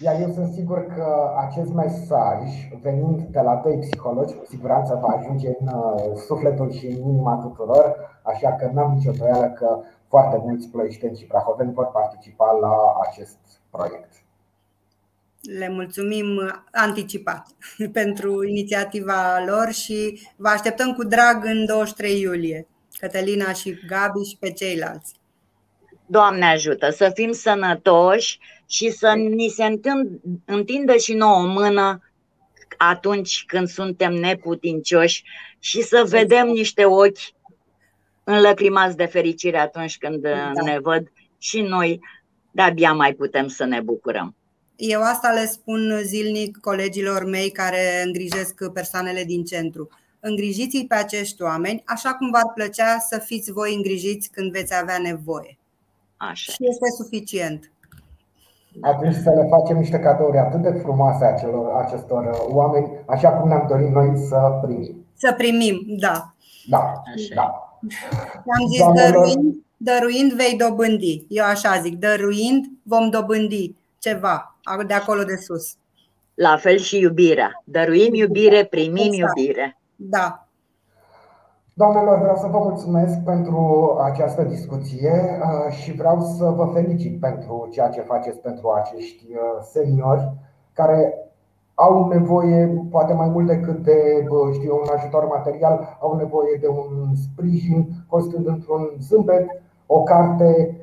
Iar 0.00 0.20
eu 0.20 0.32
sunt 0.32 0.52
sigur 0.52 0.86
că 0.86 1.34
acest 1.48 1.72
mesaj, 1.72 2.38
venind 2.82 3.20
de 3.20 3.40
la 3.40 3.60
doi 3.64 3.78
psihologi, 3.78 4.34
cu 4.34 4.44
siguranță 4.48 4.98
va 5.02 5.08
ajunge 5.08 5.48
în 5.60 5.66
uh, 5.66 6.16
sufletul 6.26 6.72
și 6.72 6.86
în 6.86 7.08
inima 7.08 7.34
tuturor, 7.34 7.96
așa 8.22 8.52
că 8.52 8.70
n-am 8.72 8.92
nicio 8.92 9.10
îndoială 9.10 9.50
că 9.50 9.80
foarte 10.08 10.36
mulți 10.36 10.68
plăișteni 10.68 11.16
și 11.16 11.24
prahoveni 11.24 11.72
vor 11.72 11.86
participa 11.86 12.58
la 12.60 12.74
acest 13.08 13.38
proiect. 13.70 14.12
Le 15.58 15.68
mulțumim 15.68 16.26
anticipat 16.72 17.46
pentru 18.00 18.44
inițiativa 18.46 19.44
lor 19.46 19.72
și 19.72 20.20
vă 20.36 20.48
așteptăm 20.48 20.92
cu 20.92 21.04
drag 21.04 21.44
în 21.44 21.66
23 21.66 22.20
iulie. 22.20 22.66
Cătălina 22.98 23.52
și 23.52 23.78
Gabi 23.86 24.28
și 24.28 24.36
pe 24.40 24.52
ceilalți. 24.52 25.14
Doamne 26.06 26.44
ajută, 26.44 26.90
să 26.90 27.10
fim 27.14 27.32
sănătoși 27.32 28.38
și 28.66 28.90
să 28.90 29.12
ni 29.12 29.48
se 29.48 29.80
întindă 30.44 30.96
și 30.96 31.14
nouă 31.14 31.42
o 31.42 31.46
mână 31.46 32.02
atunci 32.76 33.44
când 33.46 33.68
suntem 33.68 34.12
neputincioși 34.12 35.22
și 35.58 35.82
să 35.82 36.04
vedem 36.08 36.46
niște 36.46 36.84
ochi 36.84 37.18
înlăcrimați 38.24 38.96
de 38.96 39.04
fericire 39.04 39.58
atunci 39.58 39.98
când 39.98 40.22
da. 40.22 40.52
ne 40.62 40.78
văd 40.80 41.12
și 41.38 41.60
noi 41.60 42.00
de-abia 42.50 42.92
mai 42.92 43.12
putem 43.12 43.48
să 43.48 43.64
ne 43.64 43.80
bucurăm. 43.80 44.34
Eu 44.76 45.02
asta 45.02 45.30
le 45.30 45.46
spun 45.46 46.00
zilnic 46.02 46.56
colegilor 46.60 47.24
mei 47.24 47.50
care 47.50 48.02
îngrijesc 48.04 48.72
persoanele 48.72 49.24
din 49.24 49.44
centru 49.44 49.88
îngrijiți 50.20 50.84
pe 50.88 50.94
acești 50.94 51.42
oameni 51.42 51.82
așa 51.86 52.14
cum 52.14 52.30
v-ar 52.30 52.52
plăcea 52.54 52.98
să 52.98 53.18
fiți 53.18 53.52
voi 53.52 53.74
îngrijiți 53.74 54.30
când 54.30 54.52
veți 54.52 54.74
avea 54.80 54.98
nevoie. 54.98 55.58
Așa. 56.16 56.52
Și 56.52 56.58
este 56.60 57.02
suficient. 57.02 57.70
Atunci 58.80 59.14
să 59.14 59.30
le 59.30 59.46
facem 59.50 59.76
niște 59.76 59.98
cadouri 59.98 60.38
atât 60.38 60.62
de 60.62 60.70
frumoase 60.70 61.24
acelor, 61.24 61.84
acestor 61.84 62.46
oameni, 62.48 62.90
așa 63.06 63.30
cum 63.30 63.48
ne-am 63.48 63.66
dorit 63.68 63.88
noi 63.88 64.18
să 64.28 64.58
primim. 64.62 65.06
Să 65.14 65.34
primim, 65.36 65.84
da. 65.86 66.34
Da, 66.68 67.02
așa. 67.14 67.34
da. 67.34 67.78
Am 68.34 68.68
zis, 68.68 68.78
Doamnelor... 68.78 69.12
dăruind, 69.12 69.54
dăruind 69.76 70.32
vei 70.32 70.56
dobândi. 70.56 71.26
Eu 71.28 71.44
așa 71.44 71.80
zic, 71.80 71.98
dăruind 71.98 72.64
vom 72.82 73.10
dobândi 73.10 73.74
ceva 73.98 74.56
de 74.86 74.94
acolo 74.94 75.22
de 75.22 75.36
sus. 75.36 75.74
La 76.34 76.56
fel 76.56 76.78
și 76.78 76.98
iubirea. 76.98 77.62
Dăruim 77.64 78.14
iubire, 78.14 78.64
primim 78.64 79.12
exact. 79.12 79.38
iubire. 79.38 79.77
Da. 80.00 80.46
Doamnelor, 81.72 82.18
vreau 82.18 82.36
să 82.36 82.46
vă 82.46 82.58
mulțumesc 82.58 83.18
pentru 83.24 83.96
această 84.02 84.42
discuție 84.42 85.12
uh, 85.12 85.72
și 85.72 85.92
vreau 85.92 86.20
să 86.20 86.44
vă 86.44 86.70
felicit 86.72 87.20
pentru 87.20 87.68
ceea 87.70 87.88
ce 87.88 88.00
faceți 88.00 88.38
pentru 88.40 88.70
acești 88.70 89.24
uh, 89.30 89.62
seniori 89.62 90.32
care 90.72 91.14
au 91.74 92.08
nevoie, 92.08 92.86
poate 92.90 93.12
mai 93.12 93.28
mult 93.28 93.46
decât 93.46 93.82
de 93.82 94.26
știu, 94.52 94.74
un 94.74 94.88
ajutor 94.96 95.24
material, 95.24 95.98
au 96.00 96.16
nevoie 96.16 96.58
de 96.60 96.68
un 96.68 97.14
sprijin 97.14 97.88
constând 98.08 98.46
într-un 98.46 98.90
zâmbet, 99.00 99.62
o 99.86 100.02
carte 100.02 100.68
uh, 100.70 100.77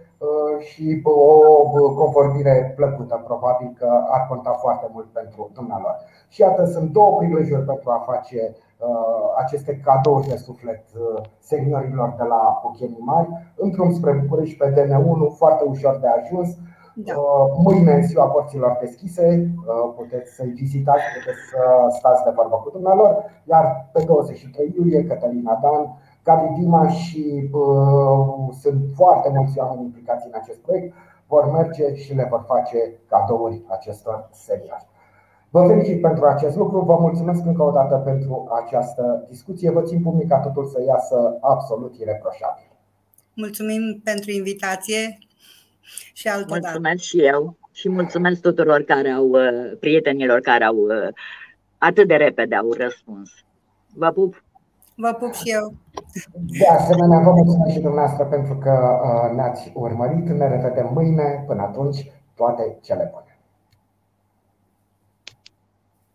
și 0.60 1.02
o 1.04 1.94
convorbire 1.94 2.74
plăcută. 2.76 3.22
Probabil 3.26 3.76
că 3.78 3.90
ar 4.10 4.26
conta 4.30 4.52
foarte 4.52 4.90
mult 4.94 5.06
pentru 5.06 5.50
dumnealor. 5.54 5.96
Și 6.28 6.42
iată, 6.42 6.66
sunt 6.66 6.92
două 6.92 7.18
prilejuri 7.18 7.66
pentru 7.66 7.90
a 7.90 8.04
face 8.12 8.56
Uh, 8.78 9.34
aceste 9.44 9.82
cadouri 9.86 10.28
de 10.28 10.36
suflet 10.36 10.84
uh, 11.00 11.22
seniorilor 11.40 12.14
de 12.18 12.24
la 12.24 12.60
Pochenii 12.64 13.10
Mari, 13.12 13.30
într-un 13.56 13.94
spre 13.94 14.12
București 14.12 14.58
pe 14.58 14.72
DN1, 14.74 15.38
foarte 15.38 15.64
ușor 15.68 15.98
de 16.02 16.08
ajuns. 16.08 16.50
Da. 16.96 17.14
Uh, 17.18 17.46
mâine, 17.64 17.94
în 17.94 18.04
ziua 18.04 18.26
porților 18.26 18.78
deschise, 18.80 19.52
puteți 19.96 20.36
să-i 20.36 20.50
vizitați, 20.50 21.04
puteți 21.18 21.44
să 21.52 21.60
stați 21.98 22.24
de 22.24 22.32
vorbă 22.36 22.56
cu 22.56 22.70
dumnealor, 22.70 23.24
iar 23.44 23.90
pe 23.92 24.04
23 24.06 24.74
iulie, 24.78 25.04
Cătălina 25.04 25.60
Dan, 25.62 25.84
Gabi 26.26 26.60
Dima 26.60 26.88
și 26.88 27.50
uh, 27.52 28.56
sunt 28.62 28.82
foarte 28.96 29.30
mulți 29.36 29.60
oameni 29.60 29.86
implicați 29.86 30.26
în 30.26 30.32
acest 30.42 30.60
proiect, 30.60 30.94
vor 31.28 31.52
merge 31.52 31.96
și 31.96 32.14
le 32.14 32.28
vor 32.30 32.44
face 32.48 32.78
cadouri 33.10 33.62
acestor 33.68 34.30
seniori. 34.32 34.88
Vă 35.50 35.66
felicit 35.68 36.02
pentru 36.02 36.26
acest 36.26 36.56
lucru, 36.56 36.80
vă 36.80 36.98
mulțumesc 37.00 37.46
încă 37.46 37.64
o 37.64 37.72
dată 37.72 37.96
pentru 37.96 38.48
această 38.66 39.26
discuție. 39.30 39.72
Vă 39.72 39.82
țin 39.82 40.02
pumnii 40.02 40.28
ca 40.28 40.40
totul 40.40 40.66
să 40.66 40.84
iasă 40.88 41.38
absolut 41.42 41.96
ireproșabil. 41.96 42.70
Mulțumim 43.34 44.02
pentru 44.04 44.32
invitație 44.32 45.18
și 46.14 46.28
altă 46.28 46.46
Mulțumesc 46.50 46.82
dată. 46.82 46.98
și 46.98 47.26
eu 47.26 47.58
și 47.72 47.90
mulțumesc 47.90 48.42
tuturor 48.42 48.82
care 48.82 49.10
au, 49.10 49.28
uh, 49.28 49.78
prietenilor 49.80 50.40
care 50.40 50.64
au 50.64 50.76
uh, 50.76 51.08
atât 51.78 52.08
de 52.08 52.16
repede 52.16 52.56
au 52.56 52.72
răspuns. 52.72 53.32
Vă 53.94 54.12
pup! 54.12 54.44
Vă 54.96 55.14
pup 55.20 55.34
și 55.34 55.52
eu! 55.52 55.74
De 56.60 56.68
asemenea, 56.68 57.20
vă 57.20 57.32
mulțumesc 57.32 57.72
și 57.74 57.80
dumneavoastră 57.80 58.26
pentru 58.26 58.56
că 58.58 59.00
uh, 59.04 59.36
ne-ați 59.36 59.72
urmărit. 59.76 60.30
Ne 60.30 60.48
revedem 60.48 60.90
mâine. 60.94 61.44
Până 61.48 61.62
atunci, 61.62 62.12
toate 62.36 62.78
cele 62.82 63.12
bune! 63.14 63.25